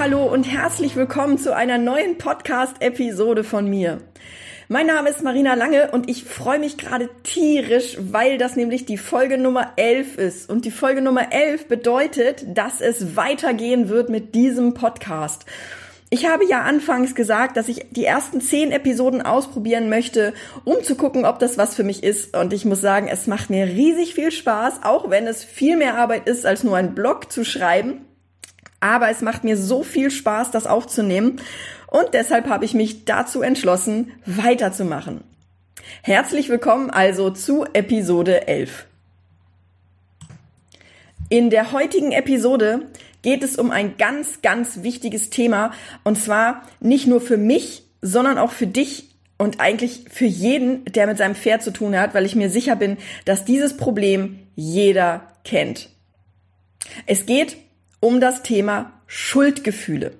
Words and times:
Hallo 0.00 0.24
und 0.24 0.44
herzlich 0.44 0.96
willkommen 0.96 1.36
zu 1.36 1.54
einer 1.54 1.76
neuen 1.76 2.16
Podcast-Episode 2.16 3.44
von 3.44 3.68
mir. 3.68 3.98
Mein 4.66 4.86
Name 4.86 5.10
ist 5.10 5.22
Marina 5.22 5.52
Lange 5.52 5.90
und 5.90 6.08
ich 6.08 6.24
freue 6.24 6.58
mich 6.58 6.78
gerade 6.78 7.10
tierisch, 7.22 7.98
weil 8.00 8.38
das 8.38 8.56
nämlich 8.56 8.86
die 8.86 8.96
Folge 8.96 9.36
Nummer 9.36 9.74
11 9.76 10.16
ist. 10.16 10.48
Und 10.48 10.64
die 10.64 10.70
Folge 10.70 11.02
Nummer 11.02 11.34
11 11.34 11.68
bedeutet, 11.68 12.46
dass 12.56 12.80
es 12.80 13.14
weitergehen 13.14 13.90
wird 13.90 14.08
mit 14.08 14.34
diesem 14.34 14.72
Podcast. 14.72 15.44
Ich 16.08 16.24
habe 16.24 16.46
ja 16.48 16.62
anfangs 16.62 17.14
gesagt, 17.14 17.58
dass 17.58 17.68
ich 17.68 17.84
die 17.90 18.06
ersten 18.06 18.40
zehn 18.40 18.72
Episoden 18.72 19.20
ausprobieren 19.20 19.90
möchte, 19.90 20.32
um 20.64 20.82
zu 20.82 20.94
gucken, 20.94 21.26
ob 21.26 21.40
das 21.40 21.58
was 21.58 21.74
für 21.74 21.84
mich 21.84 22.02
ist. 22.02 22.34
Und 22.34 22.54
ich 22.54 22.64
muss 22.64 22.80
sagen, 22.80 23.06
es 23.06 23.26
macht 23.26 23.50
mir 23.50 23.66
riesig 23.66 24.14
viel 24.14 24.32
Spaß, 24.32 24.80
auch 24.82 25.10
wenn 25.10 25.26
es 25.26 25.44
viel 25.44 25.76
mehr 25.76 25.98
Arbeit 25.98 26.26
ist, 26.26 26.46
als 26.46 26.64
nur 26.64 26.78
einen 26.78 26.94
Blog 26.94 27.30
zu 27.30 27.44
schreiben. 27.44 28.06
Aber 28.80 29.10
es 29.10 29.20
macht 29.20 29.44
mir 29.44 29.56
so 29.56 29.82
viel 29.82 30.10
Spaß, 30.10 30.50
das 30.50 30.66
aufzunehmen. 30.66 31.40
Und 31.86 32.14
deshalb 32.14 32.48
habe 32.48 32.64
ich 32.64 32.74
mich 32.74 33.04
dazu 33.04 33.42
entschlossen, 33.42 34.12
weiterzumachen. 34.24 35.22
Herzlich 36.02 36.48
willkommen 36.48 36.90
also 36.90 37.30
zu 37.30 37.66
Episode 37.72 38.48
11. 38.48 38.86
In 41.28 41.50
der 41.50 41.72
heutigen 41.72 42.12
Episode 42.12 42.86
geht 43.22 43.42
es 43.42 43.56
um 43.56 43.70
ein 43.70 43.96
ganz, 43.98 44.42
ganz 44.42 44.82
wichtiges 44.82 45.30
Thema. 45.30 45.72
Und 46.02 46.16
zwar 46.20 46.62
nicht 46.80 47.06
nur 47.06 47.20
für 47.20 47.36
mich, 47.36 47.84
sondern 48.02 48.38
auch 48.38 48.50
für 48.50 48.66
dich 48.66 49.10
und 49.36 49.60
eigentlich 49.60 50.04
für 50.10 50.26
jeden, 50.26 50.84
der 50.86 51.06
mit 51.06 51.18
seinem 51.18 51.34
Pferd 51.34 51.62
zu 51.62 51.72
tun 51.72 51.98
hat, 51.98 52.14
weil 52.14 52.26
ich 52.26 52.34
mir 52.34 52.50
sicher 52.50 52.76
bin, 52.76 52.98
dass 53.24 53.44
dieses 53.44 53.76
Problem 53.76 54.38
jeder 54.54 55.22
kennt. 55.44 55.90
Es 57.06 57.26
geht 57.26 57.56
um 58.00 58.20
das 58.20 58.42
Thema 58.42 58.92
Schuldgefühle. 59.06 60.12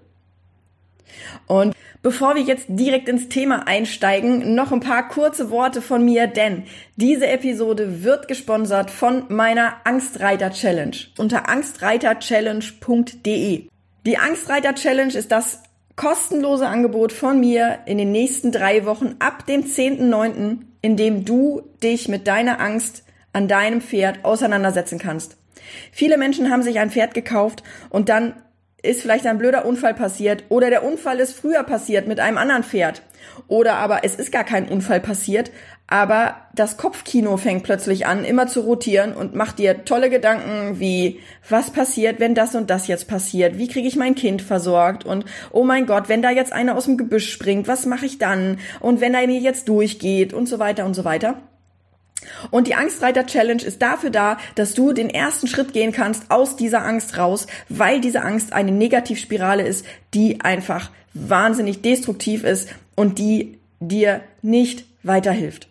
Und 1.46 1.74
bevor 2.02 2.34
wir 2.34 2.42
jetzt 2.42 2.66
direkt 2.68 3.08
ins 3.08 3.28
Thema 3.28 3.66
einsteigen, 3.66 4.54
noch 4.54 4.72
ein 4.72 4.80
paar 4.80 5.08
kurze 5.08 5.50
Worte 5.50 5.80
von 5.82 6.02
mir, 6.04 6.26
denn 6.26 6.64
diese 6.96 7.26
Episode 7.26 8.02
wird 8.04 8.28
gesponsert 8.28 8.90
von 8.90 9.24
meiner 9.28 9.74
Angstreiter 9.84 10.50
Challenge 10.50 10.96
unter 11.18 11.48
angstreiterchallenge.de. 11.48 13.66
Die 14.06 14.16
Angstreiter 14.16 14.74
Challenge 14.74 15.14
ist 15.14 15.32
das 15.32 15.62
kostenlose 15.96 16.66
Angebot 16.66 17.12
von 17.12 17.40
mir 17.40 17.80
in 17.84 17.98
den 17.98 18.12
nächsten 18.12 18.52
drei 18.52 18.86
Wochen 18.86 19.16
ab 19.18 19.44
dem 19.46 19.64
10.9., 19.64 20.60
in 20.80 20.96
dem 20.96 21.26
du 21.26 21.60
dich 21.82 22.08
mit 22.08 22.26
deiner 22.26 22.58
Angst 22.60 23.04
an 23.34 23.48
deinem 23.48 23.82
Pferd 23.82 24.24
auseinandersetzen 24.24 24.98
kannst. 24.98 25.36
Viele 25.92 26.18
Menschen 26.18 26.50
haben 26.50 26.62
sich 26.62 26.78
ein 26.78 26.90
Pferd 26.90 27.14
gekauft 27.14 27.62
und 27.88 28.08
dann 28.08 28.34
ist 28.82 29.02
vielleicht 29.02 29.26
ein 29.26 29.38
blöder 29.38 29.66
Unfall 29.66 29.94
passiert 29.94 30.44
oder 30.48 30.70
der 30.70 30.84
Unfall 30.84 31.20
ist 31.20 31.34
früher 31.34 31.62
passiert 31.64 32.06
mit 32.08 32.18
einem 32.18 32.38
anderen 32.38 32.64
Pferd 32.64 33.02
oder 33.46 33.74
aber 33.74 34.04
es 34.04 34.14
ist 34.14 34.32
gar 34.32 34.44
kein 34.44 34.68
Unfall 34.68 35.00
passiert, 35.00 35.50
aber 35.86 36.36
das 36.54 36.76
Kopfkino 36.76 37.36
fängt 37.36 37.64
plötzlich 37.64 38.06
an, 38.06 38.24
immer 38.24 38.46
zu 38.46 38.60
rotieren 38.60 39.12
und 39.12 39.34
macht 39.34 39.58
dir 39.58 39.84
tolle 39.84 40.08
Gedanken 40.08 40.78
wie, 40.78 41.18
was 41.48 41.72
passiert, 41.72 42.20
wenn 42.20 42.36
das 42.36 42.54
und 42.54 42.70
das 42.70 42.86
jetzt 42.86 43.08
passiert? 43.08 43.58
Wie 43.58 43.66
kriege 43.66 43.88
ich 43.88 43.96
mein 43.96 44.14
Kind 44.14 44.40
versorgt? 44.40 45.04
Und 45.04 45.24
oh 45.50 45.64
mein 45.64 45.86
Gott, 45.86 46.08
wenn 46.08 46.22
da 46.22 46.30
jetzt 46.30 46.52
einer 46.52 46.76
aus 46.76 46.84
dem 46.84 46.96
Gebüsch 46.96 47.32
springt, 47.32 47.66
was 47.66 47.86
mache 47.86 48.06
ich 48.06 48.18
dann? 48.18 48.58
Und 48.78 49.00
wenn 49.00 49.14
er 49.14 49.26
mir 49.26 49.40
jetzt 49.40 49.68
durchgeht 49.68 50.32
und 50.32 50.46
so 50.46 50.60
weiter 50.60 50.84
und 50.86 50.94
so 50.94 51.04
weiter. 51.04 51.42
Und 52.50 52.66
die 52.66 52.74
Angstreiter 52.74 53.26
Challenge 53.26 53.62
ist 53.62 53.80
dafür 53.82 54.10
da, 54.10 54.38
dass 54.54 54.74
du 54.74 54.92
den 54.92 55.10
ersten 55.10 55.46
Schritt 55.46 55.72
gehen 55.72 55.92
kannst 55.92 56.30
aus 56.30 56.56
dieser 56.56 56.84
Angst 56.84 57.16
raus, 57.16 57.46
weil 57.68 58.00
diese 58.00 58.22
Angst 58.22 58.52
eine 58.52 58.72
Negativspirale 58.72 59.66
ist, 59.66 59.84
die 60.14 60.40
einfach 60.40 60.90
wahnsinnig 61.14 61.82
destruktiv 61.82 62.44
ist 62.44 62.68
und 62.94 63.18
die 63.18 63.58
dir 63.80 64.20
nicht 64.42 64.84
weiterhilft. 65.02 65.68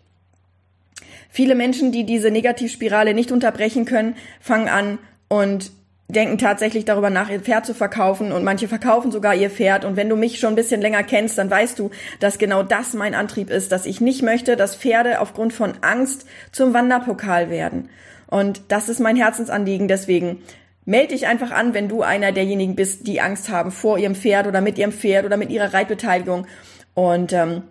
Viele 1.30 1.56
Menschen, 1.56 1.92
die 1.92 2.06
diese 2.06 2.32
Negativspirale 2.32 3.14
nicht 3.14 3.31
unterbrechen 3.31 3.86
können, 3.86 4.16
fangen 4.42 4.68
an 4.68 4.98
und 5.28 5.72
denken 6.09 6.40
tatsächlich 6.40 6.86
darüber 6.86 7.12
nach, 7.12 7.30
ihr 7.30 7.40
Pferd 7.40 7.66
zu 7.66 7.75
verkaufen 7.75 8.31
und 8.31 8.44
manche 8.44 8.68
verkaufen 8.68 9.12
sogar 9.12 9.36
ihr 9.36 9.52
Pferd. 9.52 9.86
Und 9.86 9.96
wenn 9.96 10.09
du 10.09 10.16
mich 10.16 10.40
schon 10.40 10.53
ein 10.53 10.56
bisschen 10.56 10.81
länger 10.81 11.03
kennst, 11.03 11.38
dann 11.38 11.50
weißt 11.50 11.78
du, 11.78 11.92
dass 12.20 12.40
genau 12.40 12.64
das 12.64 12.94
mein 12.94 13.14
Antrieb 13.14 13.52
ist, 13.52 13.72
dass 13.72 13.86
ich 13.86 14.02
nicht 14.02 14.24
möchte, 14.24 14.56
dass 14.56 14.75
Pferde 14.75 15.22
aufgrund 15.22 15.53
von 15.53 15.74
Angst 15.81 16.25
zum 16.52 16.74
Wanderpokal 16.74 17.52
werden. 17.52 17.90
Und 18.25 18.64
das 18.69 18.90
ist 18.90 19.00
mein 19.00 19.16
Herzensanliegen. 19.16 19.88
Deswegen 19.88 20.42
melde 20.84 21.14
dich 21.14 21.28
einfach 21.28 21.52
an, 21.52 21.75
wenn 21.75 21.88
du 21.88 22.02
einer 22.02 22.31
derjenigen 22.31 22.75
bist, 22.75 23.06
die 23.06 23.22
Angst 23.22 23.50
haben 23.50 23.72
vor 23.72 24.00
ihrem 24.00 24.16
Pferd 24.16 24.48
oder 24.48 24.62
mit 24.62 24.80
ihrem 24.80 24.92
Pferd 24.92 25.25
oder 25.25 25.38
mit 25.38 25.52
ihrer 25.52 25.74
Reitbeteiligung. 25.74 26.48
Und 26.96 27.34
ähm, 27.34 27.62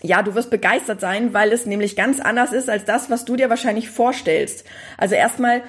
ja, 0.00 0.22
du 0.22 0.34
wirst 0.34 0.50
begeistert 0.50 1.00
sein, 1.00 1.34
weil 1.34 1.52
es 1.52 1.66
nämlich 1.66 1.96
ganz 1.96 2.20
anders 2.20 2.52
ist 2.52 2.70
als 2.70 2.86
das, 2.86 3.10
was 3.10 3.26
du 3.26 3.36
dir 3.36 3.50
wahrscheinlich 3.50 3.90
vorstellst. 3.90 4.64
Also 4.96 5.14
erstmal 5.14 5.62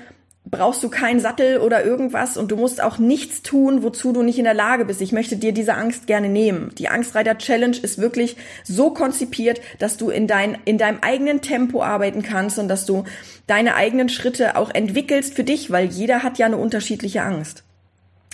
brauchst 0.46 0.84
du 0.84 0.90
keinen 0.90 1.20
Sattel 1.20 1.58
oder 1.58 1.84
irgendwas 1.84 2.38
und 2.38 2.52
du 2.52 2.56
musst 2.56 2.82
auch 2.82 3.00
nichts 3.00 3.42
tun, 3.42 3.82
wozu 3.82 4.14
du 4.14 4.22
nicht 4.22 4.38
in 4.38 4.44
der 4.44 4.54
Lage 4.54 4.86
bist. 4.86 5.02
Ich 5.02 5.12
möchte 5.12 5.38
dir 5.38 5.52
diese 5.52 5.74
Angst 5.74 6.06
gerne 6.06 6.30
nehmen. 6.30 6.72
Die 6.78 6.88
Angstreiter 6.88 7.38
Challenge 7.38 7.76
ist 7.78 8.00
wirklich 8.00 8.38
so 8.64 8.92
konzipiert, 8.92 9.60
dass 9.80 9.98
du 9.98 10.10
in, 10.10 10.28
dein, 10.28 10.58
in 10.66 10.78
deinem 10.78 11.00
eigenen 11.02 11.42
Tempo 11.42 11.82
arbeiten 11.82 12.22
kannst 12.22 12.60
und 12.60 12.68
dass 12.68 12.86
du 12.86 13.06
deine 13.48 13.76
eigenen 13.76 14.08
Schritte 14.08 14.56
auch 14.56 14.74
entwickelst 14.74 15.34
für 15.34 15.44
dich, 15.44 15.72
weil 15.72 15.88
jeder 15.88 16.22
hat 16.22 16.38
ja 16.38 16.46
eine 16.46 16.58
unterschiedliche 16.58 17.24
Angst. 17.24 17.64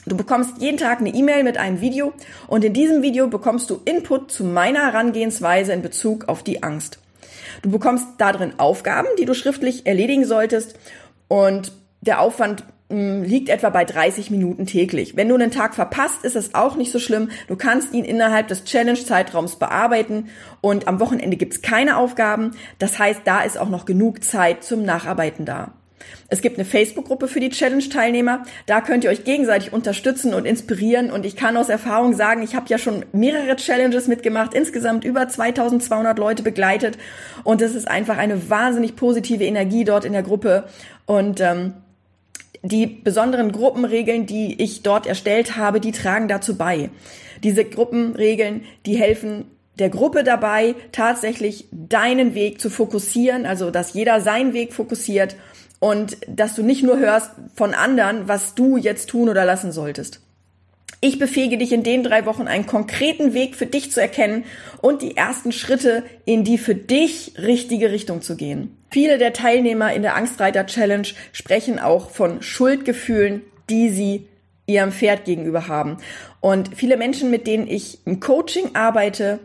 Du 0.05 0.17
bekommst 0.17 0.59
jeden 0.59 0.77
Tag 0.77 0.99
eine 0.99 1.13
E-Mail 1.13 1.43
mit 1.43 1.57
einem 1.57 1.79
Video 1.79 2.13
und 2.47 2.65
in 2.65 2.73
diesem 2.73 3.03
Video 3.03 3.27
bekommst 3.27 3.69
du 3.69 3.81
Input 3.85 4.31
zu 4.31 4.43
meiner 4.43 4.87
Herangehensweise 4.87 5.71
in 5.73 5.81
Bezug 5.81 6.27
auf 6.27 6.43
die 6.43 6.63
Angst. 6.63 6.99
Du 7.61 7.69
bekommst 7.69 8.07
darin 8.17 8.53
Aufgaben, 8.57 9.07
die 9.19 9.25
du 9.25 9.33
schriftlich 9.33 9.85
erledigen 9.85 10.25
solltest 10.25 10.75
und 11.27 11.71
der 12.01 12.19
Aufwand 12.19 12.63
hm, 12.89 13.23
liegt 13.23 13.49
etwa 13.49 13.69
bei 13.69 13.85
30 13.85 14.31
Minuten 14.31 14.65
täglich. 14.65 15.15
Wenn 15.15 15.29
du 15.29 15.35
einen 15.35 15.51
Tag 15.51 15.75
verpasst, 15.75 16.23
ist 16.23 16.35
es 16.35 16.53
auch 16.53 16.75
nicht 16.75 16.91
so 16.91 16.99
schlimm. 16.99 17.29
Du 17.47 17.55
kannst 17.55 17.93
ihn 17.93 18.03
innerhalb 18.03 18.49
des 18.49 18.65
Challenge-Zeitraums 18.65 19.55
bearbeiten 19.55 20.29
und 20.59 20.87
am 20.87 20.99
Wochenende 20.99 21.37
gibt's 21.37 21.61
keine 21.61 21.97
Aufgaben. 21.97 22.51
Das 22.79 22.99
heißt, 22.99 23.21
da 23.23 23.41
ist 23.43 23.57
auch 23.57 23.69
noch 23.69 23.85
genug 23.85 24.23
Zeit 24.23 24.63
zum 24.63 24.83
Nacharbeiten 24.83 25.45
da. 25.45 25.73
Es 26.27 26.41
gibt 26.41 26.57
eine 26.57 26.65
Facebook-Gruppe 26.65 27.27
für 27.27 27.39
die 27.39 27.49
Challenge-Teilnehmer. 27.49 28.43
Da 28.65 28.81
könnt 28.81 29.03
ihr 29.03 29.09
euch 29.09 29.23
gegenseitig 29.23 29.73
unterstützen 29.73 30.33
und 30.33 30.45
inspirieren. 30.45 31.11
Und 31.11 31.25
ich 31.25 31.35
kann 31.35 31.57
aus 31.57 31.69
Erfahrung 31.69 32.13
sagen, 32.13 32.41
ich 32.41 32.55
habe 32.55 32.67
ja 32.69 32.77
schon 32.77 33.05
mehrere 33.11 33.55
Challenges 33.55 34.07
mitgemacht, 34.07 34.53
insgesamt 34.53 35.03
über 35.03 35.27
2200 35.27 36.17
Leute 36.17 36.43
begleitet. 36.43 36.97
Und 37.43 37.61
es 37.61 37.75
ist 37.75 37.87
einfach 37.87 38.17
eine 38.17 38.49
wahnsinnig 38.49 38.95
positive 38.95 39.43
Energie 39.43 39.83
dort 39.83 40.05
in 40.05 40.13
der 40.13 40.23
Gruppe. 40.23 40.65
Und 41.05 41.39
ähm, 41.41 41.73
die 42.63 42.85
besonderen 42.85 43.51
Gruppenregeln, 43.51 44.25
die 44.25 44.61
ich 44.61 44.83
dort 44.83 45.07
erstellt 45.07 45.57
habe, 45.57 45.79
die 45.79 45.91
tragen 45.91 46.27
dazu 46.27 46.57
bei. 46.57 46.89
Diese 47.43 47.65
Gruppenregeln, 47.65 48.63
die 48.85 48.95
helfen 48.95 49.45
der 49.79 49.89
Gruppe 49.89 50.23
dabei, 50.23 50.75
tatsächlich 50.91 51.67
deinen 51.71 52.35
Weg 52.35 52.61
zu 52.61 52.69
fokussieren, 52.69 53.45
also 53.45 53.71
dass 53.71 53.93
jeder 53.93 54.21
seinen 54.21 54.53
Weg 54.53 54.73
fokussiert 54.73 55.35
und 55.79 56.17
dass 56.27 56.55
du 56.55 56.61
nicht 56.61 56.83
nur 56.83 56.99
hörst 56.99 57.31
von 57.55 57.73
anderen, 57.73 58.27
was 58.27 58.53
du 58.53 58.77
jetzt 58.77 59.09
tun 59.09 59.29
oder 59.29 59.45
lassen 59.45 59.71
solltest. 59.71 60.21
Ich 61.03 61.17
befähige 61.17 61.57
dich 61.57 61.71
in 61.71 61.81
den 61.81 62.03
drei 62.03 62.27
Wochen 62.27 62.47
einen 62.47 62.67
konkreten 62.67 63.33
Weg 63.33 63.55
für 63.55 63.65
dich 63.65 63.91
zu 63.91 63.99
erkennen 63.99 64.43
und 64.81 65.01
die 65.01 65.17
ersten 65.17 65.51
Schritte 65.51 66.03
in 66.25 66.43
die 66.43 66.59
für 66.59 66.75
dich 66.75 67.33
richtige 67.39 67.91
Richtung 67.91 68.21
zu 68.21 68.35
gehen. 68.35 68.77
Viele 68.91 69.17
der 69.17 69.31
Teilnehmer 69.31 69.93
in 69.93 70.01
der 70.01 70.17
Angstreiter 70.17 70.65
Challenge 70.65 71.07
sprechen 71.31 71.79
auch 71.79 72.09
von 72.09 72.41
Schuldgefühlen, 72.41 73.41
die 73.69 73.89
sie 73.89 74.27
ihrem 74.65 74.91
Pferd 74.91 75.23
gegenüber 75.23 75.69
haben. 75.69 75.97
Und 76.41 76.75
viele 76.75 76.97
Menschen, 76.97 77.31
mit 77.31 77.47
denen 77.47 77.67
ich 77.67 77.99
im 78.05 78.19
Coaching 78.19 78.75
arbeite, 78.75 79.39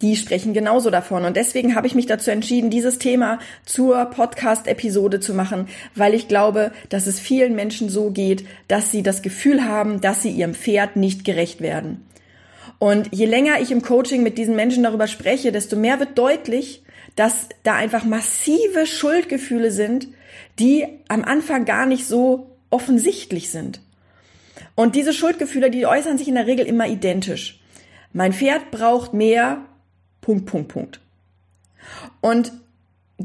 die 0.00 0.16
sprechen 0.16 0.54
genauso 0.54 0.90
davon. 0.90 1.24
Und 1.26 1.36
deswegen 1.36 1.74
habe 1.74 1.86
ich 1.86 1.94
mich 1.94 2.06
dazu 2.06 2.30
entschieden, 2.30 2.70
dieses 2.70 2.98
Thema 2.98 3.38
zur 3.66 4.06
Podcast-Episode 4.06 5.20
zu 5.20 5.34
machen, 5.34 5.68
weil 5.94 6.14
ich 6.14 6.26
glaube, 6.26 6.72
dass 6.88 7.06
es 7.06 7.20
vielen 7.20 7.54
Menschen 7.54 7.90
so 7.90 8.10
geht, 8.10 8.46
dass 8.66 8.90
sie 8.90 9.02
das 9.02 9.20
Gefühl 9.20 9.64
haben, 9.64 10.00
dass 10.00 10.22
sie 10.22 10.30
ihrem 10.30 10.54
Pferd 10.54 10.96
nicht 10.96 11.24
gerecht 11.24 11.60
werden. 11.60 12.06
Und 12.78 13.08
je 13.12 13.26
länger 13.26 13.60
ich 13.60 13.70
im 13.70 13.82
Coaching 13.82 14.22
mit 14.22 14.38
diesen 14.38 14.56
Menschen 14.56 14.82
darüber 14.84 15.06
spreche, 15.06 15.52
desto 15.52 15.76
mehr 15.76 16.00
wird 16.00 16.18
deutlich, 16.18 16.83
dass 17.16 17.48
da 17.62 17.74
einfach 17.74 18.04
massive 18.04 18.86
Schuldgefühle 18.86 19.70
sind, 19.70 20.08
die 20.58 20.86
am 21.08 21.24
Anfang 21.24 21.64
gar 21.64 21.86
nicht 21.86 22.06
so 22.06 22.56
offensichtlich 22.70 23.50
sind. 23.50 23.80
Und 24.74 24.96
diese 24.96 25.12
Schuldgefühle, 25.12 25.70
die 25.70 25.86
äußern 25.86 26.18
sich 26.18 26.28
in 26.28 26.34
der 26.34 26.46
Regel 26.46 26.66
immer 26.66 26.88
identisch. 26.88 27.60
Mein 28.12 28.32
Pferd 28.32 28.70
braucht 28.70 29.14
mehr 29.14 29.64
Punkt, 30.20 30.46
Punkt, 30.46 30.68
Punkt. 30.68 31.00
Und 32.20 32.52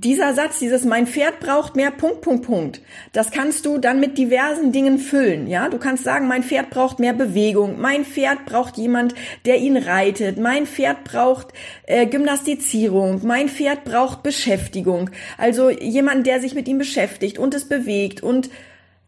dieser 0.01 0.33
Satz, 0.33 0.59
dieses 0.59 0.85
mein 0.85 1.07
Pferd 1.07 1.39
braucht 1.39 1.75
mehr 1.75 1.91
Punkt, 1.91 2.21
Punkt, 2.21 2.45
Punkt, 2.45 2.81
das 3.11 3.31
kannst 3.31 3.65
du 3.65 3.77
dann 3.77 3.99
mit 3.99 4.17
diversen 4.17 4.71
Dingen 4.71 4.97
füllen, 4.97 5.47
ja? 5.47 5.67
Du 5.67 5.77
kannst 5.77 6.03
sagen, 6.03 6.27
mein 6.27 6.43
Pferd 6.43 6.69
braucht 6.69 6.99
mehr 6.99 7.13
Bewegung, 7.13 7.79
mein 7.81 8.05
Pferd 8.05 8.45
braucht 8.45 8.77
jemand, 8.77 9.13
der 9.45 9.57
ihn 9.57 9.77
reitet, 9.77 10.37
mein 10.37 10.65
Pferd 10.67 11.03
braucht 11.03 11.53
äh, 11.85 12.05
Gymnastizierung, 12.05 13.21
mein 13.25 13.49
Pferd 13.49 13.83
braucht 13.83 14.23
Beschäftigung, 14.23 15.09
also 15.37 15.69
jemand, 15.69 16.25
der 16.27 16.39
sich 16.39 16.55
mit 16.55 16.67
ihm 16.67 16.77
beschäftigt 16.77 17.37
und 17.37 17.53
es 17.53 17.65
bewegt 17.65 18.23
und 18.23 18.49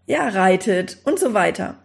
ja, 0.07 0.27
reitet 0.27 0.97
und 1.05 1.19
so 1.19 1.33
weiter. 1.33 1.75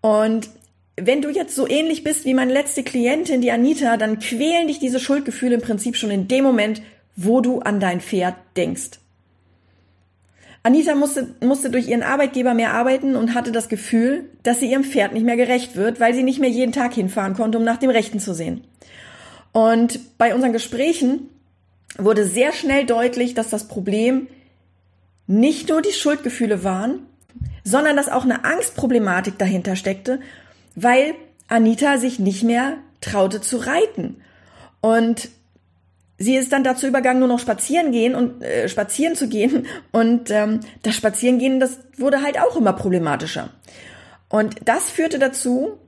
Und 0.00 0.50
wenn 0.96 1.22
du 1.22 1.30
jetzt 1.30 1.56
so 1.56 1.68
ähnlich 1.68 2.04
bist 2.04 2.24
wie 2.24 2.34
meine 2.34 2.52
letzte 2.52 2.82
Klientin, 2.82 3.40
die 3.40 3.50
Anita, 3.50 3.96
dann 3.96 4.18
quälen 4.18 4.68
dich 4.68 4.78
diese 4.78 5.00
Schuldgefühle 5.00 5.54
im 5.54 5.60
Prinzip 5.60 5.96
schon 5.96 6.10
in 6.10 6.28
dem 6.28 6.44
Moment, 6.44 6.82
wo 7.16 7.40
du 7.40 7.60
an 7.60 7.80
dein 7.80 8.00
Pferd 8.00 8.34
denkst. 8.56 8.98
Anita 10.62 10.94
musste, 10.94 11.34
musste 11.40 11.70
durch 11.70 11.88
ihren 11.88 12.02
Arbeitgeber 12.02 12.54
mehr 12.54 12.72
arbeiten 12.72 13.16
und 13.16 13.34
hatte 13.34 13.52
das 13.52 13.68
Gefühl, 13.68 14.30
dass 14.42 14.60
sie 14.60 14.70
ihrem 14.70 14.84
Pferd 14.84 15.12
nicht 15.12 15.26
mehr 15.26 15.36
gerecht 15.36 15.76
wird, 15.76 16.00
weil 16.00 16.14
sie 16.14 16.22
nicht 16.22 16.40
mehr 16.40 16.48
jeden 16.48 16.72
Tag 16.72 16.94
hinfahren 16.94 17.34
konnte, 17.34 17.58
um 17.58 17.64
nach 17.64 17.76
dem 17.76 17.90
Rechten 17.90 18.18
zu 18.18 18.34
sehen. 18.34 18.64
Und 19.52 20.00
bei 20.16 20.34
unseren 20.34 20.52
Gesprächen 20.52 21.28
wurde 21.98 22.24
sehr 22.24 22.52
schnell 22.52 22.86
deutlich, 22.86 23.34
dass 23.34 23.50
das 23.50 23.68
Problem 23.68 24.26
nicht 25.26 25.68
nur 25.68 25.82
die 25.82 25.92
Schuldgefühle 25.92 26.64
waren, 26.64 27.06
sondern 27.62 27.96
dass 27.96 28.08
auch 28.08 28.24
eine 28.24 28.44
Angstproblematik 28.44 29.38
dahinter 29.38 29.76
steckte 29.76 30.20
weil 30.74 31.14
Anita 31.48 31.98
sich 31.98 32.18
nicht 32.18 32.42
mehr 32.42 32.78
traute 33.00 33.40
zu 33.40 33.58
reiten. 33.58 34.16
Und 34.80 35.28
sie 36.24 36.36
ist 36.36 36.52
dann 36.52 36.64
dazu 36.64 36.86
übergegangen, 36.86 37.20
nur 37.20 37.28
noch 37.28 37.38
spazieren 37.38 37.92
gehen 37.92 38.14
und 38.14 38.42
äh, 38.42 38.68
spazieren 38.68 39.14
zu 39.14 39.28
gehen. 39.28 39.66
Und 39.92 40.30
ähm, 40.30 40.60
das 40.82 40.96
Spazierengehen, 40.96 41.60
das 41.60 41.78
wurde 41.96 42.22
halt 42.22 42.40
auch 42.40 42.56
immer 42.56 42.72
problematischer. 42.72 43.50
Und 44.28 44.56
das 44.64 44.90
führte 44.90 45.18
dazu, 45.18 45.78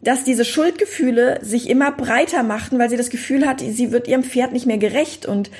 dass 0.00 0.24
diese 0.24 0.44
Schuldgefühle 0.44 1.38
sich 1.42 1.70
immer 1.70 1.92
breiter 1.92 2.42
machten, 2.42 2.78
weil 2.78 2.90
sie 2.90 2.96
das 2.96 3.10
Gefühl 3.10 3.46
hat, 3.46 3.60
sie 3.60 3.92
wird 3.92 4.08
ihrem 4.08 4.24
Pferd 4.24 4.52
nicht 4.52 4.66
mehr 4.66 4.78
gerecht 4.78 5.26
und 5.26 5.50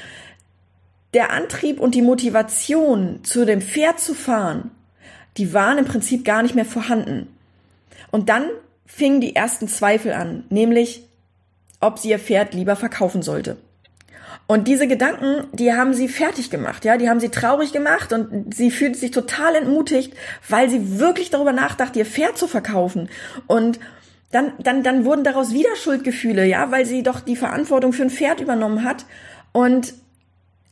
der 1.14 1.30
Antrieb 1.30 1.78
und 1.78 1.94
die 1.94 2.02
Motivation, 2.02 3.20
zu 3.22 3.44
dem 3.44 3.60
Pferd 3.60 4.00
zu 4.00 4.14
fahren, 4.14 4.70
die 5.36 5.52
waren 5.52 5.78
im 5.78 5.84
Prinzip 5.84 6.24
gar 6.24 6.42
nicht 6.42 6.54
mehr 6.54 6.64
vorhanden. 6.64 7.28
Und 8.10 8.28
dann 8.30 8.46
fingen 8.86 9.20
die 9.20 9.36
ersten 9.36 9.68
Zweifel 9.68 10.12
an, 10.12 10.44
nämlich 10.48 11.06
ob 11.80 11.98
sie 11.98 12.10
ihr 12.10 12.18
Pferd 12.18 12.54
lieber 12.54 12.76
verkaufen 12.76 13.22
sollte. 13.22 13.58
Und 14.52 14.68
diese 14.68 14.86
Gedanken, 14.86 15.46
die 15.52 15.72
haben 15.72 15.94
sie 15.94 16.08
fertig 16.08 16.50
gemacht, 16.50 16.84
ja, 16.84 16.98
die 16.98 17.08
haben 17.08 17.20
sie 17.20 17.30
traurig 17.30 17.72
gemacht 17.72 18.12
und 18.12 18.54
sie 18.54 18.70
fühlt 18.70 18.96
sich 18.96 19.10
total 19.10 19.54
entmutigt, 19.54 20.12
weil 20.46 20.68
sie 20.68 20.98
wirklich 20.98 21.30
darüber 21.30 21.54
nachdachte, 21.54 21.98
ihr 21.98 22.04
Pferd 22.04 22.36
zu 22.36 22.46
verkaufen. 22.46 23.08
Und 23.46 23.80
dann, 24.30 24.52
dann, 24.58 24.82
dann 24.82 25.06
wurden 25.06 25.24
daraus 25.24 25.54
wieder 25.54 25.74
Schuldgefühle, 25.74 26.44
ja, 26.44 26.70
weil 26.70 26.84
sie 26.84 27.02
doch 27.02 27.20
die 27.20 27.34
Verantwortung 27.34 27.94
für 27.94 28.02
ein 28.02 28.10
Pferd 28.10 28.42
übernommen 28.42 28.84
hat 28.84 29.06
und 29.52 29.94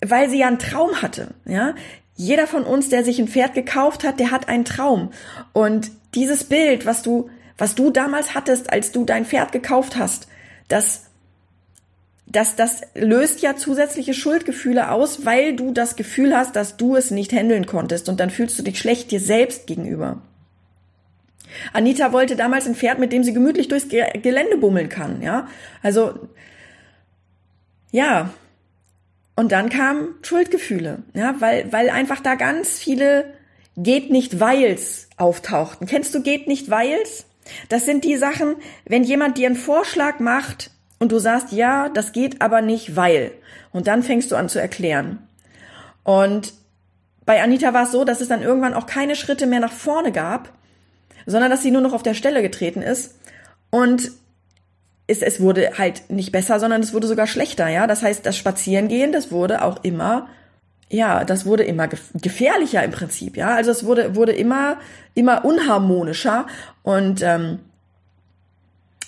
weil 0.05 0.29
sie 0.29 0.41
ja 0.41 0.49
einen 0.49 0.59
Traum 0.59 1.01
hatte, 1.01 1.29
ja. 1.47 1.75
Jeder 2.17 2.47
von 2.47 2.65
uns, 2.65 2.91
der 2.91 3.03
sich 3.03 3.19
ein 3.19 3.29
Pferd 3.29 3.55
gekauft 3.55 4.05
hat, 4.05 4.21
der 4.21 4.31
hat 4.31 4.47
einen 4.47 4.67
Traum. 4.67 5.11
Und 5.55 5.91
dieses 6.15 6.45
Bild, 6.45 6.85
was 6.85 7.01
du 7.01 7.31
was 7.57 7.75
du 7.75 7.91
damals 7.91 8.35
hattest, 8.35 8.71
als 8.71 8.93
du 8.93 9.07
dein 9.07 9.25
Pferd 9.25 9.53
gekauft 9.53 9.97
hast, 9.97 10.29
das 10.69 11.10
das, 12.33 12.55
das 12.55 12.83
löst 12.95 13.43
ja 13.43 13.57
zusätzliche 13.57 14.15
Schuldgefühle 14.15 14.91
aus, 14.93 15.25
weil 15.25 15.57
du 15.57 15.73
das 15.73 15.97
Gefühl 15.97 16.37
hast, 16.37 16.55
dass 16.55 16.77
du 16.77 16.95
es 16.95 17.11
nicht 17.11 17.33
handeln 17.33 17.67
konntest 17.67 18.09
und 18.09 18.21
dann 18.21 18.31
fühlst 18.31 18.59
du 18.59 18.63
dich 18.63 18.79
schlecht 18.79 19.11
dir 19.11 19.21
selbst 19.21 19.67
gegenüber. 19.67 20.23
Anita 21.73 22.13
wollte 22.13 22.37
damals 22.37 22.69
ein 22.69 22.77
Pferd, 22.77 23.01
mit 23.01 23.13
dem 23.13 23.25
sie 23.25 23.33
gemütlich 23.33 23.67
durchs 23.67 23.89
Gelände 23.89 24.57
bummeln 24.57 24.89
kann, 24.89 25.21
ja. 25.23 25.49
Also, 25.83 26.29
ja. 27.91 28.31
Und 29.35 29.51
dann 29.51 29.69
kamen 29.69 30.15
Schuldgefühle, 30.23 31.03
ja, 31.15 31.35
weil, 31.41 31.73
weil 31.73 31.91
einfach 31.91 32.21
da 32.21 32.37
ganz 32.37 32.79
viele 32.79 33.35
geht 33.77 34.11
nicht 34.11 34.39
weils 34.39 35.09
auftauchten. 35.17 35.89
Kennst 35.89 36.15
du 36.15 36.23
geht 36.23 36.47
nicht 36.47 36.71
weils? 36.71 37.27
Das 37.69 37.87
sind 37.87 38.05
die 38.05 38.17
Sachen, 38.17 38.55
wenn 38.85 39.03
jemand 39.03 39.37
dir 39.37 39.49
einen 39.49 39.57
Vorschlag 39.57 40.21
macht 40.21 40.71
und 41.01 41.11
du 41.11 41.19
sagst, 41.19 41.51
ja, 41.51 41.89
das 41.89 42.13
geht 42.13 42.41
aber 42.41 42.61
nicht, 42.61 42.95
weil. 42.95 43.33
Und 43.73 43.89
dann 43.89 44.03
fängst 44.03 44.31
du 44.31 44.37
an 44.37 44.49
zu 44.49 44.61
erklären. 44.61 45.19
Und 46.05 46.53
bei 47.27 47.43
Anita 47.43 47.75
war 47.75 47.85
es 47.85 47.93
so, 47.93 48.05
dass 48.05 48.21
es 48.21 48.29
dann 48.29 48.43
irgendwann 48.43 48.75
auch 48.75 48.87
keine 48.87 49.17
Schritte 49.17 49.47
mehr 49.47 49.61
nach 49.61 49.73
vorne 49.73 50.13
gab, 50.13 50.53
sondern 51.27 51.51
dass 51.51 51.63
sie 51.63 51.71
nur 51.71 51.81
noch 51.81 51.95
auf 51.95 52.03
der 52.03 52.15
Stelle 52.15 52.43
getreten 52.43 52.83
ist. 52.83 53.19
Und 53.71 54.13
es, 55.07 55.23
es 55.23 55.41
wurde 55.41 55.79
halt 55.79 56.11
nicht 56.11 56.33
besser, 56.33 56.61
sondern 56.61 56.83
es 56.83 56.93
wurde 56.93 57.07
sogar 57.07 57.27
schlechter, 57.27 57.69
ja. 57.69 57.87
Das 57.87 58.03
heißt, 58.03 58.25
das 58.25 58.37
Spazierengehen, 58.37 59.11
das 59.11 59.33
wurde 59.33 59.63
auch 59.63 59.83
immer 59.83 60.29
ja, 60.93 61.25
das 61.25 61.47
wurde 61.47 61.63
immer 61.63 61.87
gefährlicher 61.87 62.83
im 62.83 62.91
Prinzip, 62.91 63.37
ja. 63.37 63.55
Also 63.55 63.71
es 63.71 63.85
wurde, 63.85 64.17
wurde 64.17 64.33
immer, 64.33 64.79
immer 65.15 65.45
unharmonischer 65.45 66.47
und 66.83 67.23
ähm, 67.23 67.61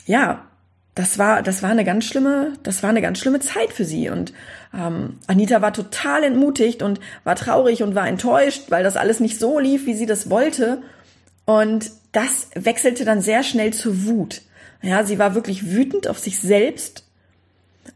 ja, 0.06 0.44
das 0.94 1.18
war, 1.18 1.42
das 1.42 1.62
war 1.62 1.70
eine 1.70 1.84
ganz 1.84 2.04
schlimme, 2.04 2.52
das 2.62 2.82
war 2.82 2.90
eine 2.90 3.02
ganz 3.02 3.18
schlimme 3.18 3.40
Zeit 3.40 3.72
für 3.72 3.84
sie. 3.84 4.10
Und 4.10 4.32
ähm, 4.74 5.18
Anita 5.26 5.62
war 5.62 5.72
total 5.72 6.24
entmutigt 6.24 6.82
und 6.82 7.00
war 7.24 7.36
traurig 7.36 7.82
und 7.82 7.94
war 7.94 8.06
enttäuscht, 8.06 8.64
weil 8.68 8.84
das 8.84 8.96
alles 8.96 9.20
nicht 9.20 9.38
so 9.38 9.58
lief, 9.58 9.86
wie 9.86 9.94
sie 9.94 10.06
das 10.06 10.28
wollte. 10.28 10.82
Und 11.44 11.90
das 12.12 12.48
wechselte 12.54 13.04
dann 13.04 13.20
sehr 13.22 13.42
schnell 13.42 13.72
zu 13.72 14.06
Wut. 14.06 14.42
Ja, 14.82 15.04
sie 15.04 15.18
war 15.18 15.34
wirklich 15.34 15.70
wütend 15.70 16.08
auf 16.08 16.18
sich 16.18 16.40
selbst 16.40 17.04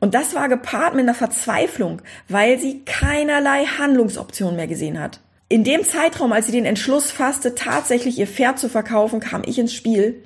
und 0.01 0.15
das 0.15 0.35
war 0.35 0.49
gepaart 0.49 0.95
mit 0.95 1.05
einer 1.05 1.15
Verzweiflung, 1.15 2.03
weil 2.29 2.59
sie 2.59 2.83
keinerlei 2.85 3.65
Handlungsoption 3.65 4.57
mehr 4.57 4.67
gesehen 4.67 5.01
hat. 5.01 5.21
In 5.49 5.63
dem 5.63 5.85
Zeitraum, 5.85 6.33
als 6.33 6.47
sie 6.47 6.53
den 6.53 6.65
Entschluss 6.65 7.11
fasste, 7.11 7.55
tatsächlich 7.55 8.19
ihr 8.19 8.27
Pferd 8.27 8.59
zu 8.59 8.69
verkaufen, 8.69 9.21
kam 9.21 9.43
ich 9.47 9.59
ins 9.59 9.73
Spiel. 9.73 10.23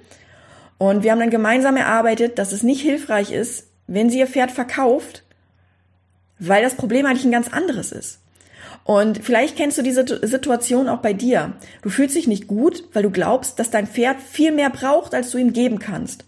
Und 0.80 1.02
wir 1.02 1.10
haben 1.10 1.20
dann 1.20 1.28
gemeinsam 1.28 1.76
erarbeitet, 1.76 2.38
dass 2.38 2.52
es 2.52 2.62
nicht 2.62 2.80
hilfreich 2.80 3.32
ist, 3.32 3.66
wenn 3.86 4.08
sie 4.08 4.18
ihr 4.18 4.26
Pferd 4.26 4.50
verkauft, 4.50 5.24
weil 6.38 6.62
das 6.62 6.74
Problem 6.74 7.04
eigentlich 7.04 7.26
ein 7.26 7.30
ganz 7.30 7.52
anderes 7.52 7.92
ist. 7.92 8.20
Und 8.84 9.22
vielleicht 9.22 9.58
kennst 9.58 9.76
du 9.76 9.82
diese 9.82 10.26
Situation 10.26 10.88
auch 10.88 11.00
bei 11.00 11.12
dir. 11.12 11.52
Du 11.82 11.90
fühlst 11.90 12.16
dich 12.16 12.26
nicht 12.26 12.46
gut, 12.46 12.84
weil 12.94 13.02
du 13.02 13.10
glaubst, 13.10 13.58
dass 13.58 13.70
dein 13.70 13.86
Pferd 13.86 14.22
viel 14.22 14.52
mehr 14.52 14.70
braucht, 14.70 15.14
als 15.14 15.30
du 15.30 15.36
ihm 15.36 15.52
geben 15.52 15.80
kannst. 15.80 16.24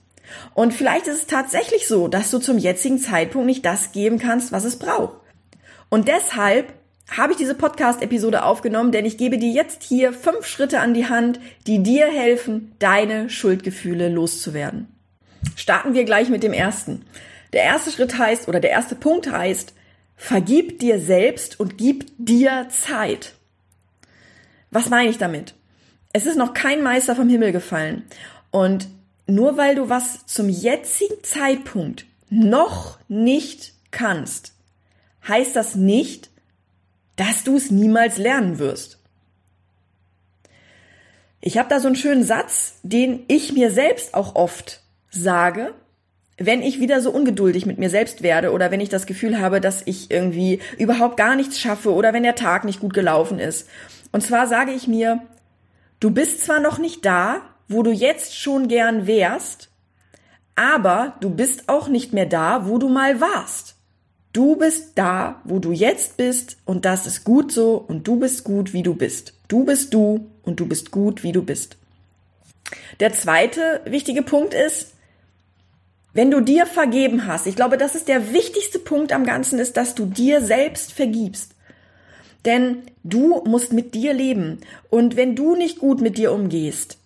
Und 0.53 0.75
vielleicht 0.75 1.07
ist 1.07 1.17
es 1.17 1.27
tatsächlich 1.27 1.89
so, 1.89 2.07
dass 2.07 2.31
du 2.31 2.39
zum 2.39 2.59
jetzigen 2.59 2.99
Zeitpunkt 2.99 3.47
nicht 3.47 3.65
das 3.65 3.93
geben 3.93 4.19
kannst, 4.19 4.53
was 4.53 4.65
es 4.65 4.77
braucht. 4.77 5.17
Und 5.89 6.09
deshalb 6.09 6.75
habe 7.17 7.33
ich 7.33 7.39
diese 7.39 7.55
Podcast-Episode 7.55 8.45
aufgenommen, 8.45 8.93
denn 8.93 9.05
ich 9.05 9.19
gebe 9.19 9.39
dir 9.39 9.51
jetzt 9.51 9.83
hier 9.83 10.13
fünf 10.13 10.47
Schritte 10.47 10.81
an 10.81 10.95
die 10.95 11.09
Hand, 11.09 11.41
die 11.67 11.83
dir 11.83 12.07
helfen, 12.07 12.73
deine 12.79 13.29
Schuldgefühle 13.29 14.09
loszuwerden. 14.09 14.89
Starten 15.57 15.95
wir 15.95 16.05
gleich 16.05 16.29
mit 16.29 16.43
dem 16.43 16.53
ersten. 16.53 17.05
Der 17.53 17.63
erste 17.65 17.91
Schritt 17.91 18.19
heißt, 18.19 18.49
oder 18.49 18.61
der 18.61 18.71
erste 18.71 18.95
Punkt 18.95 19.31
heißt, 19.31 19.75
vergib 20.17 20.79
dir 20.79 20.99
selbst 20.99 21.61
und 21.61 21.77
gib 21.77 22.07
dir 22.17 22.69
Zeit. 22.71 23.35
Was 24.71 24.89
meine 24.89 25.11
ich 25.11 25.19
damit? 25.19 25.55
Es 26.15 26.27
ist 26.27 26.37
noch 26.37 26.55
kein 26.55 26.83
Meister 26.83 27.15
vom 27.15 27.29
Himmel 27.29 27.53
gefallen. 27.53 28.05
Und 28.51 28.89
nur 29.27 29.57
weil 29.57 29.75
du 29.75 29.89
was 29.89 30.27
zum 30.27 30.49
jetzigen 30.49 31.23
Zeitpunkt 31.23 32.07
noch 32.31 32.99
nicht 33.09 33.75
kannst, 33.91 34.55
heißt 35.29 35.55
das 35.55 35.75
nicht, 35.75 36.32
dass 37.17 37.45
du 37.45 37.57
es 37.57 37.71
niemals 37.71 38.19
lernen 38.19 38.59
wirst. 38.59 38.99
Ich 41.41 41.59
habe 41.59 41.69
da 41.69 41.81
so 41.81 41.89
einen 41.89 41.97
schönen 41.97 42.25
Satz, 42.25 42.79
den 42.83 43.25
ich 43.29 43.53
mir 43.53 43.71
selbst 43.71 44.15
auch 44.15 44.37
oft 44.37 44.81
sage, 45.11 45.75
wenn 46.39 46.63
ich 46.63 46.81
wieder 46.81 47.01
so 47.01 47.11
ungeduldig 47.11 47.67
mit 47.67 47.79
mir 47.79 47.91
selbst 47.91 48.23
werde 48.23 48.53
oder 48.53 48.71
wenn 48.71 48.81
ich 48.81 48.89
das 48.89 49.07
Gefühl 49.07 49.41
habe, 49.41 49.61
dass 49.61 49.83
ich 49.85 50.11
irgendwie 50.11 50.61
überhaupt 50.79 51.17
gar 51.17 51.37
nichts 51.37 51.59
schaffe 51.59 51.93
oder 51.93 52.13
wenn 52.13 52.23
der 52.23 52.35
Tag 52.35 52.65
nicht 52.65 52.81
gut 52.81 52.95
gelaufen 52.95 53.39
ist. 53.39 53.69
Und 54.13 54.23
zwar 54.23 54.47
sage 54.47 54.73
ich 54.73 54.89
mir, 54.89 55.21
du 56.01 56.11
bist 56.11 56.45
zwar 56.45 56.61
noch 56.61 56.79
nicht 56.79 57.05
da, 57.05 57.43
wo 57.69 57.83
du 57.83 57.91
jetzt 57.91 58.39
schon 58.39 58.69
gern 58.69 59.07
wärst, 59.07 59.71
aber 60.55 61.17
du 61.21 61.31
bist 61.31 61.69
auch 61.69 61.89
nicht 61.89 62.13
mehr 62.13 62.27
da, 62.27 62.67
wo 62.69 62.79
du 62.79 62.89
mal 62.89 63.21
warst. 63.21 63.77
Du 64.33 64.57
bist 64.57 64.93
da, 64.95 65.43
wo 65.45 65.59
du 65.59 65.73
jetzt 65.73 66.17
bist 66.17 66.57
und 66.65 66.85
das 66.85 67.07
ist 67.07 67.25
gut 67.25 67.53
so 67.53 67.77
und 67.77 68.09
du 68.09 68.17
bist 68.17 68.45
gut, 68.45 68.73
wie 68.73 68.83
du 68.83 68.95
bist. 68.95 69.35
Du 69.49 69.65
bist 69.65 69.93
du 69.93 70.27
und 70.43 70.59
du 70.59 70.67
bist 70.67 70.91
gut, 70.91 71.23
wie 71.23 71.33
du 71.33 71.43
bist. 71.43 71.77
Der 73.01 73.13
zweite 73.13 73.83
wichtige 73.85 74.23
Punkt 74.23 74.55
ist, 74.55 74.95
wenn 76.15 76.31
du 76.31 76.41
dir 76.41 76.67
vergeben 76.67 77.27
hast, 77.27 77.47
ich 77.47 77.57
glaube, 77.57 77.77
das 77.77 77.95
ist 77.95 78.09
der 78.09 78.33
wichtigste 78.33 78.79
Punkt 78.79 79.13
am 79.13 79.25
Ganzen, 79.25 79.59
ist, 79.59 79.77
dass 79.77 79.95
du 79.95 80.07
dir 80.07 80.41
selbst 80.43 80.93
vergibst. 80.93 81.53
Denn 82.45 82.83
du 83.05 83.43
musst 83.45 83.73
mit 83.73 83.95
dir 83.95 84.13
leben. 84.13 84.61
Und 84.91 85.17
wenn 85.17 85.37
du 85.37 85.57
nicht 85.57 85.79
gut 85.79 86.01
mit 86.01 86.19
dir 86.19 86.33
umgehst, 86.33 86.99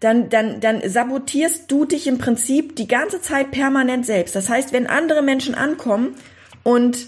dann, 0.00 0.30
dann, 0.30 0.60
dann 0.60 0.88
sabotierst 0.88 1.70
du 1.70 1.84
dich 1.84 2.06
im 2.06 2.18
Prinzip 2.18 2.74
die 2.76 2.88
ganze 2.88 3.20
Zeit 3.20 3.50
permanent 3.50 4.06
selbst. 4.06 4.34
Das 4.34 4.48
heißt, 4.48 4.72
wenn 4.72 4.86
andere 4.86 5.22
Menschen 5.22 5.54
ankommen 5.54 6.14
und 6.64 7.06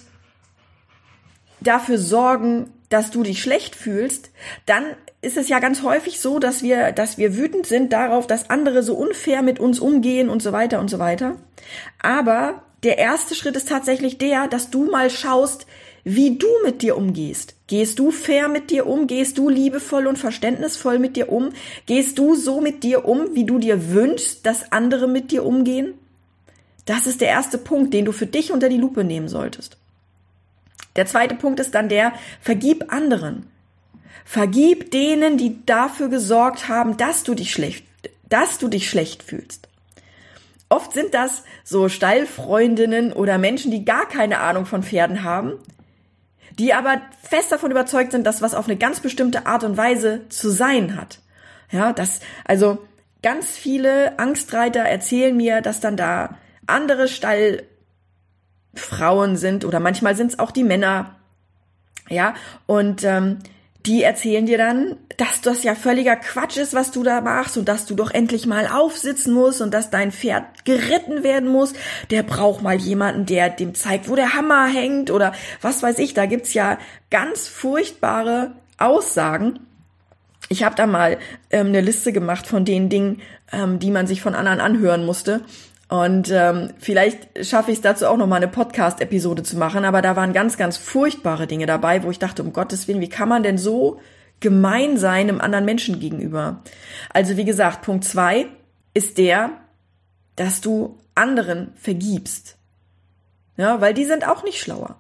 dafür 1.60 1.98
sorgen, 1.98 2.72
dass 2.88 3.10
du 3.10 3.25
dich 3.25 3.42
schlecht 3.42 3.75
fühlst, 3.75 4.30
dann 4.64 4.84
ist 5.20 5.36
es 5.36 5.48
ja 5.48 5.58
ganz 5.58 5.82
häufig 5.82 6.20
so, 6.20 6.38
dass 6.38 6.62
wir, 6.62 6.92
dass 6.92 7.18
wir 7.18 7.36
wütend 7.36 7.66
sind 7.66 7.92
darauf, 7.92 8.28
dass 8.28 8.50
andere 8.50 8.84
so 8.84 8.94
unfair 8.94 9.42
mit 9.42 9.58
uns 9.58 9.80
umgehen 9.80 10.28
und 10.28 10.40
so 10.40 10.52
weiter 10.52 10.78
und 10.78 10.88
so 10.88 11.00
weiter. 11.00 11.36
Aber 12.00 12.62
der 12.84 12.98
erste 12.98 13.34
Schritt 13.34 13.56
ist 13.56 13.68
tatsächlich 13.68 14.18
der, 14.18 14.46
dass 14.46 14.70
du 14.70 14.88
mal 14.88 15.10
schaust, 15.10 15.66
wie 16.04 16.38
du 16.38 16.46
mit 16.64 16.82
dir 16.82 16.96
umgehst. 16.96 17.56
Gehst 17.66 17.98
du 17.98 18.12
fair 18.12 18.46
mit 18.46 18.70
dir 18.70 18.86
um? 18.86 19.08
Gehst 19.08 19.38
du 19.38 19.48
liebevoll 19.48 20.06
und 20.06 20.18
verständnisvoll 20.18 21.00
mit 21.00 21.16
dir 21.16 21.32
um? 21.32 21.50
Gehst 21.86 22.18
du 22.18 22.36
so 22.36 22.60
mit 22.60 22.84
dir 22.84 23.06
um, 23.06 23.34
wie 23.34 23.44
du 23.44 23.58
dir 23.58 23.90
wünschst, 23.90 24.46
dass 24.46 24.70
andere 24.70 25.08
mit 25.08 25.32
dir 25.32 25.44
umgehen? 25.44 25.94
Das 26.87 27.07
ist 27.07 27.21
der 27.21 27.28
erste 27.28 27.59
Punkt, 27.59 27.93
den 27.93 28.05
du 28.05 28.12
für 28.12 28.26
dich 28.26 28.52
unter 28.52 28.69
die 28.69 28.78
Lupe 28.78 29.05
nehmen 29.05 29.28
solltest. 29.28 29.76
Der 30.95 31.07
zweite 31.07 31.35
Punkt 31.35 31.61
ist 31.61 31.75
dann 31.75 31.88
der, 31.88 32.12
vergib 32.40 32.93
anderen. 32.93 33.47
Vergib 34.25 34.90
denen, 34.90 35.37
die 35.37 35.64
dafür 35.66 36.09
gesorgt 36.09 36.69
haben, 36.69 36.97
dass 36.97 37.23
du 37.23 37.35
dich 37.35 37.52
schlecht, 37.52 37.85
dass 38.28 38.59
du 38.59 38.69
dich 38.69 38.88
schlecht 38.88 39.23
fühlst. 39.23 39.69
Oft 40.69 40.93
sind 40.93 41.14
das 41.14 41.45
so 41.62 41.88
Stallfreundinnen 41.88 43.12
oder 43.12 43.38
Menschen, 43.38 43.71
die 43.71 43.85
gar 43.85 44.09
keine 44.09 44.40
Ahnung 44.40 44.66
von 44.66 44.83
Pferden 44.83 45.23
haben, 45.23 45.52
die 46.59 46.73
aber 46.73 47.00
fest 47.23 47.52
davon 47.52 47.71
überzeugt 47.71 48.12
sind, 48.12 48.26
dass 48.26 48.43
was 48.43 48.55
auf 48.55 48.66
eine 48.66 48.76
ganz 48.76 49.00
bestimmte 49.00 49.47
Art 49.47 49.62
und 49.62 49.76
Weise 49.76 50.23
zu 50.28 50.50
sein 50.50 50.97
hat. 50.97 51.21
Ja, 51.71 51.93
das, 51.93 52.21
also 52.45 52.78
ganz 53.23 53.50
viele 53.50 54.19
Angstreiter 54.19 54.81
erzählen 54.81 55.37
mir, 55.37 55.61
dass 55.61 55.81
dann 55.81 55.97
da 55.97 56.37
andere 56.66 57.08
Stallfrauen 57.08 59.37
sind 59.37 59.64
oder 59.64 59.80
manchmal 59.80 60.14
sind 60.16 60.32
es 60.32 60.38
auch 60.38 60.50
die 60.50 60.64
Männer, 60.64 61.16
ja, 62.08 62.35
und 62.66 63.04
ähm, 63.04 63.38
die 63.87 64.02
erzählen 64.02 64.46
dir 64.46 64.58
dann, 64.58 64.96
dass 65.16 65.40
das 65.40 65.62
ja 65.62 65.76
völliger 65.76 66.16
Quatsch 66.16 66.56
ist, 66.56 66.75
was 66.75 66.90
du 66.90 67.04
da 67.04 67.20
machst 67.20 67.56
und 67.56 67.68
dass 67.68 67.87
du 67.87 67.94
doch 67.94 68.11
endlich 68.11 68.46
mal 68.46 68.66
aufsitzen 68.66 69.32
musst 69.32 69.61
und 69.61 69.73
dass 69.73 69.90
dein 69.90 70.11
Pferd 70.11 70.64
geritten 70.64 71.23
werden 71.23 71.49
muss. 71.49 71.73
Der 72.11 72.25
braucht 72.25 72.62
mal 72.62 72.76
jemanden, 72.76 73.26
der 73.26 73.49
dem 73.49 73.75
zeigt, 73.75 74.08
wo 74.08 74.16
der 74.16 74.35
Hammer 74.35 74.66
hängt 74.66 75.12
oder 75.12 75.32
was 75.61 75.85
weiß 75.85 76.00
ich. 76.00 76.14
Da 76.14 76.26
gibt's 76.26 76.52
ja 76.52 76.78
ganz 77.11 77.46
furchtbare 77.46 78.52
Aussagen. 78.76 79.61
Ich 80.49 80.64
habe 80.64 80.75
da 80.75 80.87
mal 80.87 81.18
ähm, 81.50 81.68
eine 81.68 81.80
Liste 81.80 82.12
gemacht 82.12 82.49
von 82.49 82.64
den 82.64 82.88
Dingen, 82.88 83.23
ähm, 83.52 83.78
die 83.78 83.92
man 83.92 84.08
sich 84.08 84.20
von 84.20 84.35
anderen 84.35 84.61
anhören 84.61 85.06
musste. 85.06 85.42
Und 85.88 86.31
ähm, 86.33 86.71
vielleicht 86.78 87.47
schaffe 87.47 87.71
ich 87.71 87.78
es 87.78 87.83
dazu 87.83 88.07
auch 88.07 88.16
noch 88.16 88.26
mal 88.26 88.37
eine 88.37 88.49
Podcast-Episode 88.49 89.45
zu 89.45 89.57
machen, 89.57 89.85
aber 89.85 90.02
da 90.02 90.16
waren 90.16 90.33
ganz, 90.33 90.57
ganz 90.57 90.76
furchtbare 90.76 91.47
Dinge 91.47 91.66
dabei, 91.66 92.02
wo 92.02 92.11
ich 92.11 92.19
dachte, 92.19 92.43
um 92.43 92.52
Gottes 92.52 92.88
Willen, 92.88 93.00
wie 93.00 93.09
kann 93.09 93.28
man 93.28 93.45
denn 93.45 93.57
so 93.57 94.00
gemein 94.40 94.97
sein 94.99 95.28
einem 95.28 95.40
anderen 95.40 95.64
Menschen 95.64 96.00
gegenüber? 96.00 96.62
Also 97.11 97.37
wie 97.37 97.45
gesagt, 97.45 97.83
Punkt 97.83 98.05
zwei 98.05 98.47
ist 98.95 99.16
der, 99.16 99.50
dass 100.35 100.61
du 100.61 100.99
anderen 101.14 101.73
vergibst. 101.76 102.57
Ja, 103.57 103.81
weil 103.81 103.95
die 103.95 104.05
sind 104.05 104.26
auch 104.26 104.43
nicht 104.43 104.61
schlauer. 104.61 104.97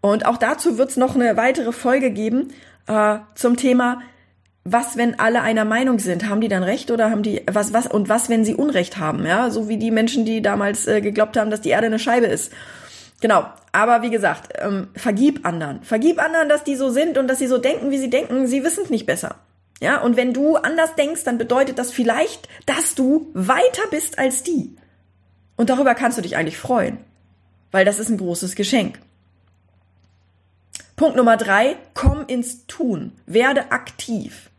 Und 0.00 0.24
auch 0.24 0.38
dazu 0.38 0.78
wird 0.78 0.90
es 0.90 0.96
noch 0.96 1.14
eine 1.14 1.36
weitere 1.36 1.72
Folge 1.72 2.10
geben 2.10 2.48
äh, 2.86 3.18
zum 3.34 3.56
Thema 3.56 4.00
was, 4.64 4.96
wenn 4.96 5.18
alle 5.18 5.42
einer 5.42 5.64
Meinung 5.64 5.98
sind? 5.98 6.28
Haben 6.28 6.40
die 6.40 6.48
dann 6.48 6.62
recht 6.62 6.90
oder 6.90 7.10
haben 7.10 7.22
die 7.22 7.42
was, 7.50 7.72
was 7.72 7.86
und 7.86 8.08
was, 8.08 8.28
wenn 8.28 8.44
sie 8.44 8.54
Unrecht 8.54 8.98
haben? 8.98 9.24
Ja, 9.24 9.50
so 9.50 9.68
wie 9.68 9.78
die 9.78 9.90
Menschen, 9.90 10.24
die 10.24 10.42
damals 10.42 10.86
äh, 10.86 11.00
geglaubt 11.00 11.36
haben, 11.36 11.50
dass 11.50 11.62
die 11.62 11.70
Erde 11.70 11.86
eine 11.86 11.98
Scheibe 11.98 12.26
ist. 12.26 12.52
Genau. 13.20 13.46
Aber 13.72 14.02
wie 14.02 14.10
gesagt, 14.10 14.52
ähm, 14.58 14.88
vergib 14.94 15.46
anderen. 15.46 15.82
Vergib 15.82 16.22
anderen, 16.22 16.48
dass 16.48 16.64
die 16.64 16.76
so 16.76 16.90
sind 16.90 17.18
und 17.18 17.28
dass 17.28 17.38
sie 17.38 17.46
so 17.46 17.58
denken, 17.58 17.90
wie 17.90 17.98
sie 17.98 18.10
denken. 18.10 18.46
Sie 18.46 18.64
wissen 18.64 18.84
es 18.84 18.90
nicht 18.90 19.06
besser. 19.06 19.36
Ja, 19.80 20.02
und 20.02 20.16
wenn 20.16 20.34
du 20.34 20.56
anders 20.56 20.94
denkst, 20.94 21.24
dann 21.24 21.38
bedeutet 21.38 21.78
das 21.78 21.90
vielleicht, 21.90 22.48
dass 22.66 22.94
du 22.94 23.30
weiter 23.32 23.82
bist 23.90 24.18
als 24.18 24.42
die. 24.42 24.76
Und 25.56 25.70
darüber 25.70 25.94
kannst 25.94 26.18
du 26.18 26.22
dich 26.22 26.36
eigentlich 26.36 26.58
freuen. 26.58 26.98
Weil 27.70 27.84
das 27.84 27.98
ist 27.98 28.10
ein 28.10 28.18
großes 28.18 28.56
Geschenk. 28.56 28.98
Punkt 30.96 31.16
Nummer 31.16 31.38
drei, 31.38 31.76
komm 31.94 32.26
ins 32.26 32.66
Tun. 32.66 33.12
Werde 33.24 33.72
aktiv. 33.72 34.49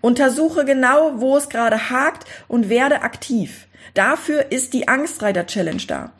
Untersuche 0.00 0.64
genau, 0.64 1.20
wo 1.20 1.36
es 1.36 1.48
gerade 1.48 1.90
hakt 1.90 2.26
und 2.46 2.68
werde 2.68 3.02
aktiv. 3.02 3.66
Dafür 3.94 4.52
ist 4.52 4.74
die 4.74 4.88
Angstreiter 4.88 5.46
Challenge 5.46 5.82
da. 5.86 6.12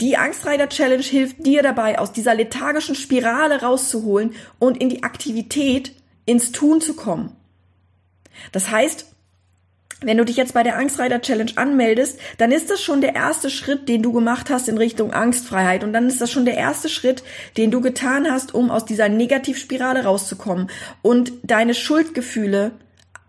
Die 0.00 0.16
Angstreiter 0.16 0.68
Challenge 0.68 1.02
hilft 1.02 1.44
dir 1.46 1.62
dabei, 1.62 1.98
aus 1.98 2.12
dieser 2.12 2.34
lethargischen 2.34 2.94
Spirale 2.94 3.60
rauszuholen 3.60 4.34
und 4.58 4.80
in 4.80 4.88
die 4.88 5.02
Aktivität, 5.02 5.92
ins 6.26 6.52
Tun 6.52 6.80
zu 6.80 6.94
kommen. 6.94 7.36
Das 8.52 8.70
heißt, 8.70 9.06
wenn 10.00 10.18
du 10.18 10.24
dich 10.24 10.36
jetzt 10.36 10.54
bei 10.54 10.62
der 10.62 10.76
Angstreiter 10.76 11.20
Challenge 11.20 11.52
anmeldest, 11.56 12.18
dann 12.36 12.52
ist 12.52 12.70
das 12.70 12.82
schon 12.82 13.00
der 13.00 13.14
erste 13.14 13.48
Schritt, 13.48 13.88
den 13.88 14.02
du 14.02 14.12
gemacht 14.12 14.50
hast 14.50 14.68
in 14.68 14.76
Richtung 14.76 15.12
Angstfreiheit. 15.12 15.82
Und 15.82 15.92
dann 15.92 16.08
ist 16.08 16.20
das 16.20 16.30
schon 16.30 16.44
der 16.44 16.56
erste 16.56 16.88
Schritt, 16.88 17.22
den 17.56 17.70
du 17.70 17.80
getan 17.80 18.30
hast, 18.30 18.54
um 18.54 18.70
aus 18.70 18.84
dieser 18.84 19.08
Negativspirale 19.08 20.04
rauszukommen 20.04 20.68
und 21.00 21.32
deine 21.42 21.74
Schuldgefühle 21.74 22.72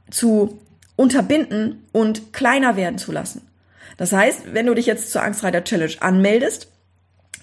zu 0.09 0.59
unterbinden 0.95 1.85
und 1.91 2.33
kleiner 2.33 2.75
werden 2.75 2.97
zu 2.97 3.12
lassen. 3.12 3.41
Das 3.97 4.12
heißt, 4.12 4.53
wenn 4.53 4.65
du 4.65 4.74
dich 4.74 4.85
jetzt 4.85 5.12
zur 5.12 5.24
Angstreiter 5.24 5.63
Challenge 5.63 5.95
anmeldest, 6.00 6.71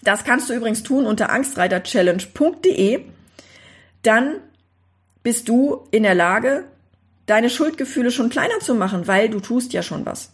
das 0.02 0.24
kannst 0.24 0.50
du 0.50 0.54
übrigens 0.54 0.82
tun 0.82 1.06
unter 1.06 1.30
angstreiterchallenge.de, 1.30 3.04
dann 4.02 4.36
bist 5.22 5.48
du 5.48 5.86
in 5.90 6.02
der 6.02 6.14
Lage, 6.14 6.64
deine 7.26 7.50
Schuldgefühle 7.50 8.10
schon 8.10 8.30
kleiner 8.30 8.58
zu 8.60 8.74
machen, 8.74 9.06
weil 9.06 9.28
du 9.28 9.40
tust 9.40 9.72
ja 9.72 9.82
schon 9.82 10.04
was. 10.04 10.32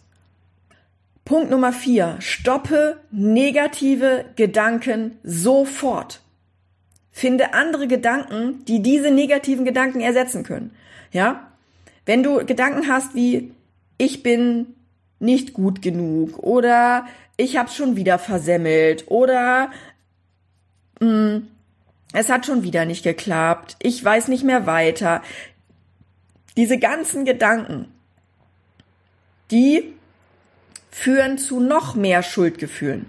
Punkt 1.23 1.51
Nummer 1.51 1.71
vier. 1.71 2.15
Stoppe 2.19 2.99
negative 3.11 4.25
Gedanken 4.35 5.19
sofort. 5.23 6.21
Finde 7.11 7.53
andere 7.53 7.87
Gedanken, 7.87 8.65
die 8.65 8.81
diese 8.81 9.11
negativen 9.11 9.63
Gedanken 9.63 10.01
ersetzen 10.01 10.43
können. 10.43 10.71
Ja? 11.11 11.48
Wenn 12.05 12.23
du 12.23 12.45
Gedanken 12.45 12.87
hast 12.87 13.15
wie 13.15 13.51
ich 13.97 14.23
bin 14.23 14.75
nicht 15.19 15.53
gut 15.53 15.81
genug 15.81 16.39
oder 16.39 17.05
ich 17.37 17.57
habe 17.57 17.69
schon 17.69 17.95
wieder 17.95 18.17
versemmelt 18.17 19.05
oder 19.07 19.71
mh, 20.99 21.07
hm, 21.07 21.47
es 22.13 22.29
hat 22.29 22.45
schon 22.45 22.63
wieder 22.63 22.85
nicht 22.85 23.03
geklappt, 23.03 23.75
ich 23.81 24.03
weiß 24.03 24.29
nicht 24.29 24.43
mehr 24.43 24.65
weiter. 24.65 25.21
Diese 26.57 26.79
ganzen 26.79 27.23
Gedanken, 27.23 27.93
die 29.51 29.93
führen 30.89 31.37
zu 31.37 31.59
noch 31.59 31.95
mehr 31.95 32.23
Schuldgefühlen. 32.23 33.05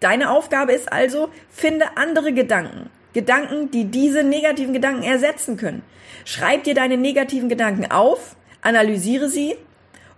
Deine 0.00 0.30
Aufgabe 0.30 0.72
ist 0.72 0.92
also, 0.92 1.30
finde 1.50 1.96
andere 1.96 2.34
Gedanken. 2.34 2.90
Gedanken, 3.16 3.70
die 3.70 3.86
diese 3.86 4.22
negativen 4.22 4.74
Gedanken 4.74 5.02
ersetzen 5.02 5.56
können. 5.56 5.82
Schreib 6.26 6.64
dir 6.64 6.74
deine 6.74 6.98
negativen 6.98 7.48
Gedanken 7.48 7.90
auf, 7.90 8.36
analysiere 8.60 9.30
sie 9.30 9.56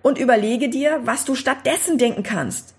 und 0.03 0.19
überlege 0.19 0.69
dir, 0.69 1.01
was 1.05 1.25
du 1.25 1.37
stattdessen 1.37 1.97
denken 1.97 2.25
kannst. 2.25 2.75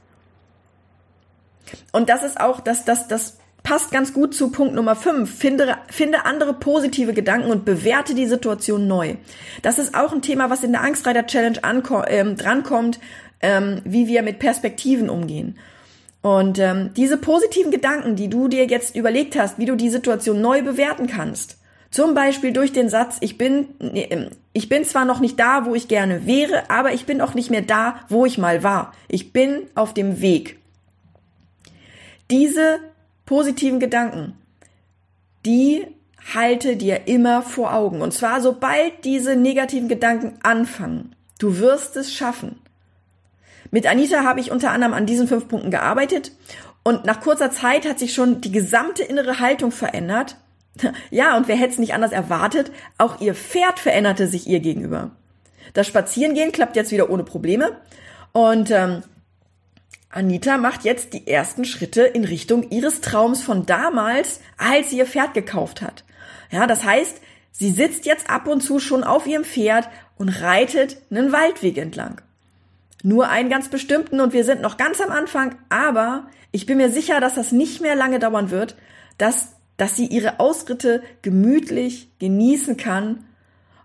Und 1.93 2.09
das 2.09 2.23
ist 2.23 2.38
auch, 2.38 2.59
das, 2.59 2.83
das, 2.83 3.07
das 3.07 3.38
passt 3.63 3.91
ganz 3.91 4.13
gut 4.13 4.35
zu 4.35 4.51
Punkt 4.51 4.75
Nummer 4.75 4.97
5. 4.97 5.33
Finde, 5.33 5.77
finde 5.88 6.25
andere 6.25 6.53
positive 6.53 7.13
Gedanken 7.13 7.49
und 7.49 7.63
bewerte 7.63 8.13
die 8.13 8.27
Situation 8.27 8.89
neu. 8.89 9.15
Das 9.61 9.79
ist 9.79 9.95
auch 9.95 10.11
ein 10.11 10.21
Thema, 10.21 10.49
was 10.49 10.65
in 10.65 10.73
der 10.73 10.81
Angstreiter 10.81 11.27
Challenge 11.27 11.61
ähm, 12.07 12.35
drankommt, 12.35 12.99
ähm, 13.39 13.81
wie 13.85 14.07
wir 14.07 14.21
mit 14.21 14.39
Perspektiven 14.39 15.09
umgehen. 15.09 15.57
Und 16.21 16.59
ähm, 16.59 16.91
diese 16.95 17.17
positiven 17.17 17.71
Gedanken, 17.71 18.15
die 18.15 18.29
du 18.29 18.47
dir 18.49 18.65
jetzt 18.65 18.95
überlegt 18.95 19.38
hast, 19.38 19.57
wie 19.57 19.65
du 19.65 19.75
die 19.75 19.89
Situation 19.89 20.41
neu 20.41 20.61
bewerten 20.61 21.07
kannst, 21.07 21.57
zum 21.91 22.13
Beispiel 22.13 22.51
durch 22.51 22.73
den 22.73 22.89
Satz, 22.89 23.17
ich 23.21 23.38
bin, 23.38 23.69
ähm, 23.79 24.29
ich 24.53 24.69
bin 24.69 24.83
zwar 24.83 25.05
noch 25.05 25.21
nicht 25.21 25.39
da, 25.39 25.65
wo 25.65 25.75
ich 25.75 25.88
gerne 25.88 26.25
wäre, 26.25 26.69
aber 26.69 26.93
ich 26.93 27.05
bin 27.05 27.21
auch 27.21 27.33
nicht 27.33 27.49
mehr 27.49 27.61
da, 27.61 28.01
wo 28.09 28.25
ich 28.25 28.38
mal 28.38 28.63
war. 28.63 28.93
Ich 29.07 29.31
bin 29.31 29.63
auf 29.75 29.93
dem 29.93 30.21
Weg. 30.21 30.59
Diese 32.29 32.79
positiven 33.25 33.79
Gedanken, 33.79 34.33
die 35.45 35.88
halte 36.33 36.75
dir 36.75 37.07
immer 37.07 37.41
vor 37.41 37.73
Augen. 37.73 38.01
Und 38.01 38.13
zwar 38.13 38.41
sobald 38.41 39.05
diese 39.05 39.35
negativen 39.35 39.88
Gedanken 39.88 40.33
anfangen. 40.43 41.15
Du 41.39 41.57
wirst 41.57 41.95
es 41.95 42.13
schaffen. 42.13 42.59
Mit 43.71 43.85
Anita 43.88 44.23
habe 44.23 44.39
ich 44.39 44.51
unter 44.51 44.71
anderem 44.71 44.93
an 44.93 45.05
diesen 45.05 45.27
fünf 45.27 45.47
Punkten 45.47 45.71
gearbeitet 45.71 46.31
und 46.83 47.05
nach 47.05 47.21
kurzer 47.21 47.51
Zeit 47.51 47.88
hat 47.88 47.99
sich 47.99 48.13
schon 48.13 48.41
die 48.41 48.51
gesamte 48.51 49.03
innere 49.03 49.39
Haltung 49.39 49.71
verändert. 49.71 50.38
Ja, 51.09 51.35
und 51.35 51.49
wer 51.49 51.57
hätte 51.57 51.73
es 51.73 51.77
nicht 51.77 51.93
anders 51.93 52.13
erwartet, 52.13 52.71
auch 52.97 53.19
ihr 53.19 53.35
Pferd 53.35 53.79
veränderte 53.79 54.27
sich 54.27 54.47
ihr 54.47 54.61
gegenüber. 54.61 55.11
Das 55.73 55.88
Spazierengehen 55.88 56.53
klappt 56.53 56.77
jetzt 56.77 56.91
wieder 56.91 57.09
ohne 57.09 57.23
Probleme 57.23 57.77
und 58.31 58.71
ähm, 58.71 59.03
Anita 60.09 60.57
macht 60.57 60.85
jetzt 60.85 61.13
die 61.13 61.27
ersten 61.27 61.65
Schritte 61.65 62.01
in 62.01 62.23
Richtung 62.23 62.69
ihres 62.69 63.01
Traums 63.01 63.43
von 63.43 63.65
damals, 63.65 64.39
als 64.57 64.89
sie 64.89 64.97
ihr 64.97 65.05
Pferd 65.05 65.33
gekauft 65.33 65.81
hat. 65.81 66.03
Ja, 66.49 66.65
das 66.65 66.83
heißt, 66.83 67.21
sie 67.51 67.71
sitzt 67.71 68.05
jetzt 68.05 68.29
ab 68.29 68.47
und 68.47 68.61
zu 68.61 68.79
schon 68.79 69.03
auf 69.03 69.27
ihrem 69.27 69.43
Pferd 69.43 69.89
und 70.17 70.29
reitet 70.29 70.97
einen 71.11 71.31
Waldweg 71.31 71.77
entlang. 71.77 72.21
Nur 73.03 73.29
einen 73.29 73.49
ganz 73.49 73.69
bestimmten 73.69 74.19
und 74.19 74.33
wir 74.33 74.43
sind 74.43 74.61
noch 74.61 74.77
ganz 74.77 74.99
am 74.99 75.11
Anfang, 75.11 75.55
aber 75.69 76.27
ich 76.51 76.65
bin 76.65 76.77
mir 76.77 76.89
sicher, 76.89 77.19
dass 77.19 77.35
das 77.35 77.51
nicht 77.51 77.81
mehr 77.81 77.95
lange 77.95 78.19
dauern 78.19 78.51
wird, 78.51 78.75
dass, 79.17 79.53
dass 79.77 79.95
sie 79.95 80.05
ihre 80.05 80.39
Ausritte 80.39 81.01
gemütlich 81.21 82.09
genießen 82.19 82.75
kann 82.75 83.25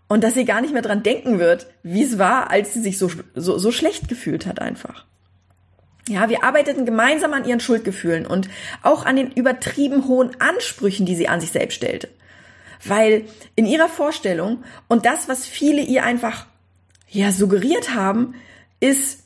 und 0.08 0.24
dass 0.24 0.34
sie 0.34 0.44
gar 0.44 0.60
nicht 0.60 0.72
mehr 0.72 0.82
dran 0.82 1.02
denken 1.02 1.38
wird, 1.38 1.66
wie 1.82 2.02
es 2.02 2.18
war, 2.18 2.50
als 2.50 2.74
sie 2.74 2.80
sich 2.80 2.98
so, 2.98 3.10
so, 3.34 3.58
so 3.58 3.70
schlecht 3.70 4.08
gefühlt 4.08 4.46
hat 4.46 4.60
einfach. 4.60 5.06
Ja, 6.08 6.28
wir 6.28 6.44
arbeiteten 6.44 6.84
gemeinsam 6.84 7.32
an 7.32 7.46
ihren 7.46 7.60
Schuldgefühlen 7.60 8.26
und 8.26 8.48
auch 8.82 9.06
an 9.06 9.16
den 9.16 9.32
übertrieben 9.32 10.06
hohen 10.06 10.38
Ansprüchen, 10.38 11.06
die 11.06 11.16
sie 11.16 11.28
an 11.28 11.40
sich 11.40 11.50
selbst 11.50 11.76
stellte. 11.76 12.10
Weil 12.84 13.24
in 13.56 13.64
ihrer 13.64 13.88
Vorstellung 13.88 14.64
und 14.88 15.06
das, 15.06 15.28
was 15.28 15.46
viele 15.46 15.80
ihr 15.80 16.04
einfach 16.04 16.46
ja 17.08 17.32
suggeriert 17.32 17.94
haben, 17.94 18.34
ist, 18.84 19.24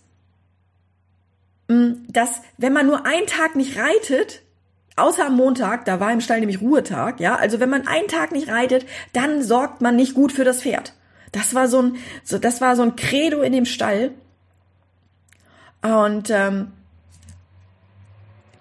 mm, 1.68 1.92
dass 2.08 2.40
wenn 2.56 2.72
man 2.72 2.86
nur 2.86 3.04
einen 3.06 3.26
Tag 3.26 3.56
nicht 3.56 3.76
reitet, 3.76 4.42
außer 4.96 5.26
am 5.26 5.36
Montag, 5.36 5.84
da 5.84 6.00
war 6.00 6.12
im 6.12 6.20
Stall 6.20 6.40
nämlich 6.40 6.60
Ruhetag, 6.60 7.20
ja, 7.20 7.34
also 7.34 7.60
wenn 7.60 7.70
man 7.70 7.86
einen 7.86 8.08
Tag 8.08 8.32
nicht 8.32 8.48
reitet, 8.48 8.86
dann 9.12 9.42
sorgt 9.42 9.80
man 9.80 9.96
nicht 9.96 10.14
gut 10.14 10.32
für 10.32 10.44
das 10.44 10.62
Pferd. 10.62 10.94
Das 11.32 11.54
war 11.54 11.68
so 11.68 11.82
ein, 11.82 11.96
so, 12.24 12.38
das 12.38 12.60
war 12.60 12.76
so 12.76 12.82
ein 12.82 12.96
Credo 12.96 13.42
in 13.42 13.52
dem 13.52 13.66
Stall. 13.66 14.12
Und 15.82 16.30
ähm, 16.30 16.72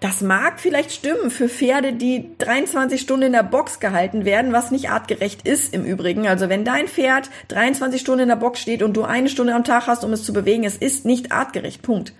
das 0.00 0.20
mag 0.20 0.60
vielleicht 0.60 0.92
stimmen 0.92 1.30
für 1.30 1.48
Pferde, 1.48 1.92
die 1.92 2.30
23 2.38 3.00
Stunden 3.00 3.26
in 3.26 3.32
der 3.32 3.42
Box 3.42 3.80
gehalten 3.80 4.24
werden, 4.24 4.52
was 4.52 4.70
nicht 4.70 4.90
artgerecht 4.90 5.46
ist 5.46 5.74
im 5.74 5.84
Übrigen. 5.84 6.28
Also 6.28 6.48
wenn 6.48 6.64
dein 6.64 6.86
Pferd 6.86 7.30
23 7.48 8.00
Stunden 8.00 8.22
in 8.22 8.28
der 8.28 8.36
Box 8.36 8.60
steht 8.60 8.82
und 8.82 8.96
du 8.96 9.02
eine 9.02 9.28
Stunde 9.28 9.54
am 9.54 9.64
Tag 9.64 9.88
hast, 9.88 10.04
um 10.04 10.12
es 10.12 10.22
zu 10.22 10.32
bewegen, 10.32 10.64
es 10.64 10.76
ist 10.76 11.04
nicht 11.04 11.32
artgerecht. 11.32 11.82
Punkt. 11.82 12.12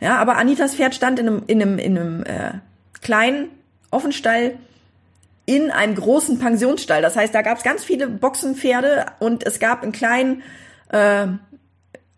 Ja, 0.00 0.16
aber 0.18 0.36
Anitas 0.36 0.76
Pferd 0.76 0.94
stand 0.94 1.18
in 1.18 1.26
einem, 1.26 1.42
in 1.46 1.62
einem, 1.62 1.78
in 1.78 1.98
einem 1.98 2.22
äh, 2.24 2.52
kleinen 3.02 3.48
Offenstall 3.90 4.58
in 5.46 5.70
einem 5.70 5.94
großen 5.94 6.38
Pensionsstall. 6.38 7.02
Das 7.02 7.16
heißt, 7.16 7.34
da 7.34 7.42
gab 7.42 7.58
es 7.58 7.64
ganz 7.64 7.84
viele 7.84 8.08
Boxenpferde 8.08 9.06
und 9.20 9.46
es 9.46 9.58
gab 9.58 9.82
einen 9.82 9.92
kleinen 9.92 10.42
äh, 10.90 11.28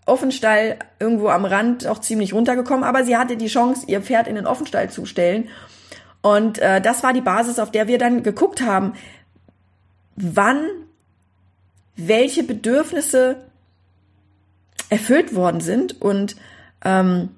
Offenstall 0.08 0.78
irgendwo 0.98 1.28
am 1.28 1.44
Rand 1.44 1.86
auch 1.86 2.00
ziemlich 2.00 2.32
runtergekommen, 2.32 2.84
aber 2.84 3.04
sie 3.04 3.16
hatte 3.16 3.36
die 3.36 3.46
Chance, 3.46 3.84
ihr 3.86 4.00
Pferd 4.00 4.26
in 4.26 4.34
den 4.34 4.46
Offenstall 4.46 4.90
zu 4.90 5.06
stellen. 5.06 5.48
Und 6.20 6.58
äh, 6.58 6.80
das 6.80 7.02
war 7.02 7.12
die 7.12 7.20
Basis, 7.20 7.58
auf 7.58 7.70
der 7.70 7.86
wir 7.86 7.98
dann 7.98 8.22
geguckt 8.22 8.60
haben, 8.60 8.94
wann 10.16 10.64
welche 11.96 12.42
Bedürfnisse 12.42 13.36
erfüllt 14.90 15.34
worden 15.34 15.60
sind 15.60 16.00
und 16.00 16.36
ähm, 16.84 17.30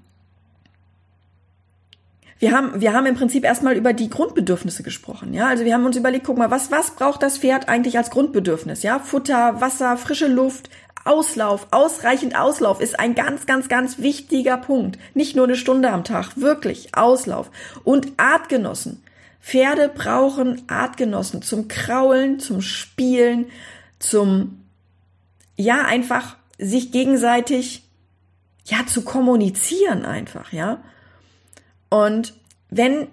wir 2.41 2.53
haben, 2.53 2.81
wir 2.81 2.95
haben 2.95 3.05
im 3.05 3.17
Prinzip 3.17 3.45
erstmal 3.45 3.77
über 3.77 3.93
die 3.93 4.09
Grundbedürfnisse 4.09 4.83
gesprochen, 4.83 5.35
ja. 5.35 5.47
Also 5.47 5.67
wir 5.67 5.75
haben 5.75 5.85
uns 5.85 5.97
überlegt, 5.97 6.25
guck 6.25 6.39
mal, 6.39 6.51
was, 6.51 6.71
was 6.71 6.93
braucht 6.93 7.23
das 7.23 7.37
Pferd 7.37 7.69
eigentlich 7.69 7.99
als 7.99 8.09
Grundbedürfnis, 8.11 8.83
ja? 8.83 8.99
Futter, 8.99 9.61
Wasser, 9.61 9.99
frische 9.99 10.27
Luft, 10.27 10.71
Auslauf, 11.05 11.69
ausreichend 11.71 12.37
Auslauf 12.39 12.81
ist 12.81 12.99
ein 12.99 13.15
ganz, 13.15 13.47
ganz, 13.47 13.69
ganz 13.69 13.99
wichtiger 13.99 14.57
Punkt. 14.57 14.99
Nicht 15.15 15.37
nur 15.37 15.47
eine 15.47 15.57
Stunde 15.57 15.91
am 15.91 16.05
Tag, 16.05 16.37
wirklich 16.37 16.95
Auslauf. 16.95 17.51
Und 17.85 18.09
Artgenossen. 18.19 19.03
Pferde 19.41 19.89
brauchen 19.89 20.63
Artgenossen 20.69 21.41
zum 21.43 21.69
Kraulen, 21.69 22.41
zum 22.41 22.61
Spielen, 22.61 23.47
zum, 23.99 24.67
ja, 25.57 25.85
einfach 25.87 26.37
sich 26.59 26.93
gegenseitig, 26.93 27.85
ja, 28.67 28.87
zu 28.87 29.03
kommunizieren 29.03 30.05
einfach, 30.05 30.53
ja. 30.53 30.83
Und 31.89 32.35
wenn 32.69 33.09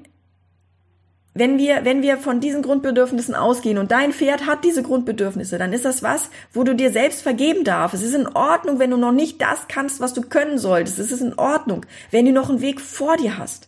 wenn 1.37 1.57
wir, 1.57 1.85
wenn 1.85 2.01
wir 2.01 2.17
von 2.17 2.39
diesen 2.39 2.61
Grundbedürfnissen 2.61 3.35
ausgehen 3.35 3.77
und 3.77 3.91
dein 3.91 4.13
Pferd 4.13 4.45
hat 4.45 4.63
diese 4.63 4.83
Grundbedürfnisse, 4.83 5.57
dann 5.57 5.73
ist 5.73 5.85
das 5.85 6.03
was, 6.03 6.29
wo 6.53 6.63
du 6.63 6.75
dir 6.75 6.91
selbst 6.91 7.21
vergeben 7.21 7.63
darfst. 7.63 7.95
Es 7.95 8.03
ist 8.03 8.15
in 8.15 8.27
Ordnung, 8.27 8.79
wenn 8.79 8.91
du 8.91 8.97
noch 8.97 9.11
nicht 9.11 9.41
das 9.41 9.67
kannst, 9.67 9.99
was 9.99 10.13
du 10.13 10.21
können 10.21 10.57
solltest. 10.57 10.99
Es 10.99 11.11
ist 11.11 11.21
in 11.21 11.37
Ordnung, 11.37 11.85
wenn 12.11 12.25
du 12.25 12.31
noch 12.31 12.49
einen 12.49 12.61
Weg 12.61 12.81
vor 12.81 13.17
dir 13.17 13.37
hast. 13.37 13.67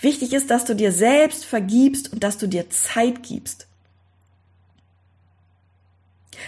Wichtig 0.00 0.32
ist, 0.32 0.50
dass 0.50 0.64
du 0.64 0.74
dir 0.74 0.92
selbst 0.92 1.44
vergibst 1.44 2.12
und 2.12 2.22
dass 2.22 2.38
du 2.38 2.46
dir 2.46 2.68
Zeit 2.70 3.22
gibst. 3.22 3.65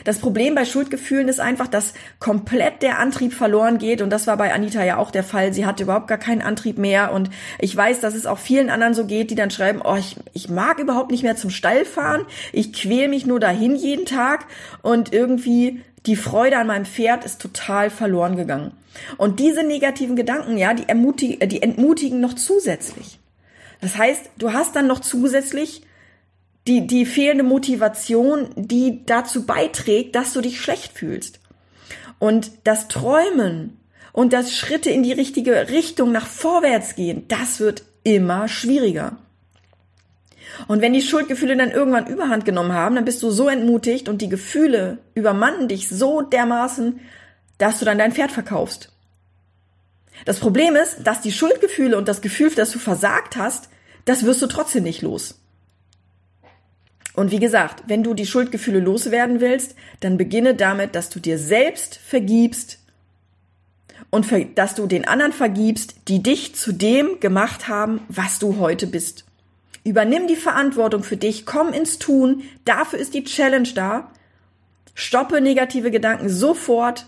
Das 0.05 0.18
Problem 0.18 0.55
bei 0.55 0.64
Schuldgefühlen 0.64 1.29
ist 1.29 1.40
einfach, 1.40 1.68
dass 1.68 1.94
komplett 2.18 2.83
der 2.83 2.98
Antrieb 2.98 3.33
verloren 3.33 3.79
geht 3.79 4.03
und 4.03 4.11
das 4.11 4.27
war 4.27 4.37
bei 4.37 4.53
Anita 4.53 4.85
ja 4.85 4.96
auch 4.96 5.11
der 5.11 5.24
Fall. 5.24 5.53
Sie 5.53 5.66
hatte 5.66 5.85
überhaupt 5.85 6.09
gar 6.09 6.18
keinen 6.18 6.42
Antrieb 6.42 6.79
mehr 6.79 7.12
und 7.12 7.31
ich 7.59 7.77
weiß, 7.77 8.01
dass 8.01 8.14
es 8.14 8.27
auch 8.27 8.38
vielen 8.38 8.70
anderen 8.70 8.94
so 8.94 9.07
geht, 9.07 9.31
die 9.31 9.35
dann 9.35 9.51
schreiben, 9.51 9.81
oh, 9.85 9.96
ich, 9.96 10.16
ich 10.33 10.48
mag 10.48 10.79
überhaupt 10.79 11.11
nicht 11.11 11.22
mehr 11.22 11.37
zum 11.37 11.51
Stall 11.51 11.85
fahren, 11.85 12.24
ich 12.53 12.72
quäl 12.72 13.09
mich 13.09 13.27
nur 13.27 13.40
dahin 13.40 13.77
jeden 13.77 14.07
Tag 14.07 14.46
und 14.83 15.12
irgendwie 15.12 15.83
die 16.07 16.16
Freude 16.16 16.59
an 16.59 16.66
meinem 16.66 16.87
Pferd 16.87 17.24
ist 17.24 17.40
total 17.40 17.90
verloren 17.90 18.37
gegangen. 18.37 18.72
Und 19.16 19.40
diese 19.40 19.62
negativen 19.62 20.16
Gedanken, 20.16 20.57
ja, 20.57 20.74
die, 20.74 20.88
ermutigen, 20.88 21.48
die 21.48 21.62
entmutigen 21.62 22.20
noch 22.20 22.35
zusätzlich. 22.35 23.18
Das 23.81 23.96
heißt, 23.96 24.31
du 24.38 24.53
hast 24.53 24.74
dann 24.74 24.87
noch 24.87 25.01
zusätzlich 25.01 25.83
die, 26.69 26.87
die 26.87 27.07
fehlende 27.07 27.45
Motivation, 27.45 28.51
die 28.55 29.05
dazu 29.07 29.47
beiträgt, 29.47 30.15
dass 30.15 30.35
du 30.35 30.41
dich 30.41 30.61
schlecht 30.61 30.93
fühlst. 30.93 31.41
Und 32.19 32.51
das 32.65 32.89
Träumen 32.89 33.81
und 34.13 34.33
das 34.33 34.55
Schritte 34.55 34.91
in 34.91 35.03
die 35.03 35.13
richtige 35.13 35.71
Richtung 35.71 36.13
nach 36.13 36.27
vorwärts 36.27 36.95
gehen, 36.95 37.25
das 37.29 37.59
wird 37.59 37.85
immer 38.05 38.49
schwieriger. 38.49 39.17
Und 40.67 40.83
wenn 40.83 40.93
die 40.93 41.03
Schuldgefühle 41.03 41.57
dann 41.57 41.71
irgendwann 41.71 42.07
überhand 42.07 42.45
genommen 42.45 42.73
haben, 42.73 42.97
dann 42.97 43.05
bist 43.05 43.23
du 43.23 43.31
so 43.31 43.49
entmutigt 43.49 44.09
und 44.09 44.21
die 44.21 44.29
Gefühle 44.29 44.99
übermannen 45.15 45.69
dich 45.69 45.89
so 45.89 46.21
dermaßen, 46.21 47.01
dass 47.59 47.79
du 47.79 47.85
dann 47.85 47.99
dein 47.99 48.13
Pferd 48.13 48.33
verkaufst. 48.33 48.93
Das 50.25 50.41
Problem 50.41 50.75
ist, 50.75 51.07
dass 51.07 51.21
die 51.21 51.33
Schuldgefühle 51.33 51.97
und 51.97 52.09
das 52.09 52.21
Gefühl, 52.21 52.51
dass 52.51 52.73
du 52.73 52.79
versagt 52.79 53.37
hast, 53.37 53.69
das 54.05 54.25
wirst 54.25 54.43
du 54.43 54.47
trotzdem 54.47 54.83
nicht 54.83 55.03
los. 55.03 55.39
Und 57.19 57.33
wie 57.33 57.41
gesagt, 57.41 57.83
wenn 57.89 58.05
du 58.05 58.15
die 58.15 58.27
Schuldgefühle 58.27 58.79
loswerden 58.79 59.41
willst, 59.41 59.75
dann 59.99 60.19
beginne 60.19 60.55
damit, 60.55 60.95
dass 60.95 61.11
du 61.11 61.19
dir 61.19 61.37
selbst 61.37 61.97
vergibst 61.97 62.79
und 64.11 64.29
dass 64.55 64.77
du 64.77 64.87
den 64.87 65.05
anderen 65.05 65.33
vergibst, 65.33 65.97
die 66.07 66.23
dich 66.23 66.55
zu 66.55 66.71
dem 66.71 67.19
gemacht 67.19 67.67
haben, 67.67 68.03
was 68.09 68.39
du 68.39 68.59
heute 68.61 68.87
bist. 68.87 69.25
Übernimm 69.83 70.29
die 70.29 70.37
Verantwortung 70.37 71.03
für 71.03 71.17
dich, 71.17 71.45
komm 71.45 71.73
ins 71.73 71.99
Tun, 71.99 72.45
dafür 72.65 73.01
ist 73.01 73.15
die 73.15 73.25
Challenge 73.25 73.71
da. 73.75 74.13
Stoppe 74.95 75.41
negative 75.41 75.91
Gedanken 75.91 76.29
sofort 76.29 77.07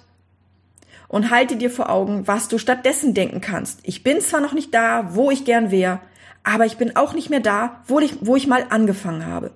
und 1.07 1.31
halte 1.31 1.55
dir 1.55 1.71
vor 1.71 1.89
Augen, 1.89 2.27
was 2.27 2.49
du 2.49 2.59
stattdessen 2.59 3.15
denken 3.15 3.41
kannst. 3.41 3.79
Ich 3.85 4.03
bin 4.03 4.21
zwar 4.21 4.41
noch 4.41 4.55
nicht 4.55 4.75
da, 4.75 5.15
wo 5.15 5.31
ich 5.31 5.45
gern 5.45 5.71
wäre, 5.71 6.01
aber 6.43 6.67
ich 6.67 6.79
bin 6.79 6.97
auch 6.97 7.13
nicht 7.13 7.31
mehr 7.31 7.39
da, 7.39 7.85
wo 7.87 8.01
ich, 8.01 8.15
wo 8.23 8.35
ich 8.35 8.49
mal 8.49 8.67
angefangen 8.71 9.25
habe. 9.25 9.53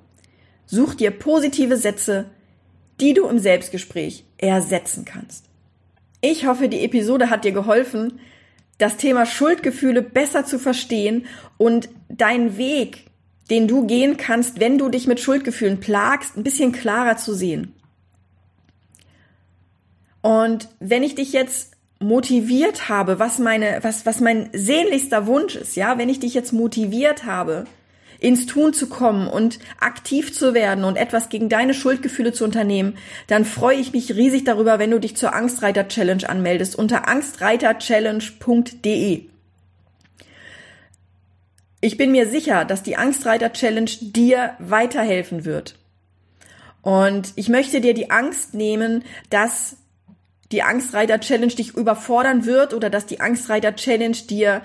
Such 0.67 0.95
dir 0.95 1.11
positive 1.11 1.77
Sätze, 1.77 2.27
die 3.01 3.15
du 3.15 3.27
im 3.27 3.39
Selbstgespräch 3.39 4.25
ersetzen 4.39 5.05
kannst. 5.05 5.47
Ich 6.21 6.47
hoffe, 6.47 6.69
die 6.69 6.85
Episode 6.85 7.29
hat 7.31 7.45
dir 7.45 7.53
geholfen, 7.53 8.21
das 8.79 8.97
Thema 8.97 9.27
Schuldgefühle 9.27 10.03
besser 10.03 10.45
zu 10.45 10.59
verstehen 10.59 11.27
und 11.59 11.89
deinen 12.09 12.57
Weg, 12.57 13.07
den 13.51 13.69
du 13.69 13.87
gehen 13.87 14.17
kannst, 14.17 14.59
wenn 14.59 14.79
du 14.79 14.89
dich 14.89 15.07
mit 15.07 15.21
Schuldgefühlen 15.21 15.81
plagst, 15.81 16.37
ein 16.37 16.43
bisschen 16.43 16.73
klarer 16.73 17.17
zu 17.17 17.35
sehen. 17.35 17.75
Und 20.23 20.69
wenn 20.81 21.03
ich 21.03 21.15
dich 21.15 21.33
jetzt 21.33 21.73
motiviert 22.01 22.89
habe, 22.89 23.19
was 23.19 23.39
meine, 23.39 23.81
was, 23.83 24.07
was 24.07 24.21
mein 24.21 24.49
sehnlichster 24.53 25.27
Wunsch 25.27 25.55
ist, 25.57 25.77
ja, 25.77 25.99
wenn 25.99 26.09
ich 26.09 26.21
dich 26.21 26.35
jetzt 26.35 26.53
motiviert 26.53 27.25
habe, 27.25 27.65
ins 28.25 28.47
Tun 28.47 28.73
zu 28.73 28.89
kommen 28.89 29.29
und 29.29 29.61
aktiv 29.79 30.33
zu 30.33 30.55
werden 30.55 30.85
und 30.85 30.97
etwas 30.97 31.29
gegen 31.29 31.51
deine 31.51 31.75
Schuldgefühle 31.75 32.33
zu 32.33 32.45
unternehmen, 32.45 32.97
dann 33.27 33.45
freue 33.45 33.77
ich 33.77 33.93
mich 33.93 34.15
riesig 34.15 34.45
darüber, 34.45 34.79
wenn 34.79 34.91
du 34.91 34.99
dich 34.99 35.15
zur 35.15 35.35
Angstreiter 35.35 35.89
Challenge 35.89 36.27
anmeldest 36.27 36.75
unter 36.75 37.07
angstreiterchallenge.de. 37.07 39.27
Ich 41.83 41.99
bin 41.99 42.13
mir 42.13 42.27
sicher, 42.27 42.65
dass 42.65 42.83
die 42.83 42.97
Angstreiter 42.97 43.53
Challenge 43.53 43.91
dir 44.01 44.55
weiterhelfen 44.59 45.45
wird. 45.45 45.79
Und 46.81 47.35
ich 47.37 47.51
möchte 47.51 47.83
dir 47.83 47.93
die 47.93 48.11
Angst 48.11 48.55
nehmen, 48.55 49.05
dass 49.29 49.77
die 50.51 50.63
Angstreiter 50.63 51.21
Challenge 51.21 51.53
dich 51.53 51.75
überfordern 51.75 52.47
wird 52.47 52.73
oder 52.73 52.89
dass 52.89 53.05
die 53.05 53.21
Angstreiter 53.21 53.77
Challenge 53.77 54.17
dir 54.17 54.63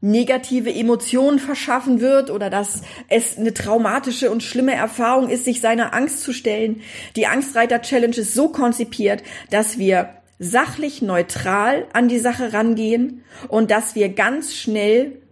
negative 0.00 0.72
Emotionen 0.72 1.38
verschaffen 1.38 2.00
wird 2.00 2.30
oder 2.30 2.50
dass 2.50 2.82
es 3.08 3.38
eine 3.38 3.54
traumatische 3.54 4.30
und 4.30 4.42
schlimme 4.42 4.74
Erfahrung 4.74 5.28
ist, 5.28 5.44
sich 5.44 5.60
seiner 5.60 5.94
Angst 5.94 6.22
zu 6.22 6.32
stellen. 6.32 6.82
Die 7.16 7.26
Angstreiter 7.26 7.80
Challenge 7.80 8.16
ist 8.16 8.34
so 8.34 8.48
konzipiert, 8.50 9.22
dass 9.50 9.78
wir 9.78 10.10
sachlich 10.38 11.00
neutral 11.00 11.86
an 11.92 12.08
die 12.08 12.18
Sache 12.18 12.52
rangehen 12.52 13.22
und 13.48 13.70
dass 13.70 13.94
wir 13.94 14.10
ganz 14.10 14.54
schnell 14.54 15.22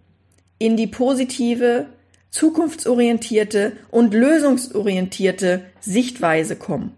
in 0.57 0.77
die 0.77 0.87
positive, 0.87 1.87
zukunftsorientierte 2.31 3.73
und 3.91 4.13
lösungsorientierte 4.13 5.65
Sichtweise 5.79 6.55
kommen. 6.55 6.93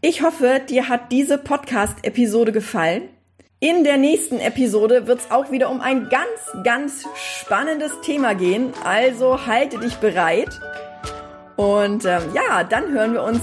Ich 0.00 0.22
hoffe, 0.22 0.60
dir 0.68 0.88
hat 0.88 1.10
diese 1.10 1.36
Podcast-Episode 1.36 2.52
gefallen. 2.52 3.02
In 3.60 3.82
der 3.82 3.96
nächsten 3.96 4.38
Episode 4.38 5.08
wird 5.08 5.18
es 5.18 5.30
auch 5.32 5.50
wieder 5.50 5.68
um 5.68 5.80
ein 5.80 6.08
ganz, 6.08 6.62
ganz 6.62 7.04
spannendes 7.16 7.90
Thema 8.02 8.36
gehen. 8.36 8.72
Also 8.84 9.46
halte 9.46 9.78
dich 9.78 9.96
bereit. 9.96 10.60
Und 11.56 12.04
ähm, 12.04 12.22
ja, 12.34 12.62
dann 12.62 12.92
hören 12.92 13.14
wir 13.14 13.24
uns 13.24 13.40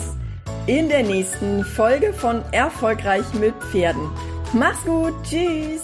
in 0.67 0.87
der 0.87 1.03
nächsten 1.03 1.65
Folge 1.65 2.13
von 2.13 2.41
Erfolgreich 2.53 3.25
mit 3.33 3.55
Pferden. 3.55 4.09
Mach's 4.53 4.81
gut, 4.85 5.13
tschüss! 5.23 5.81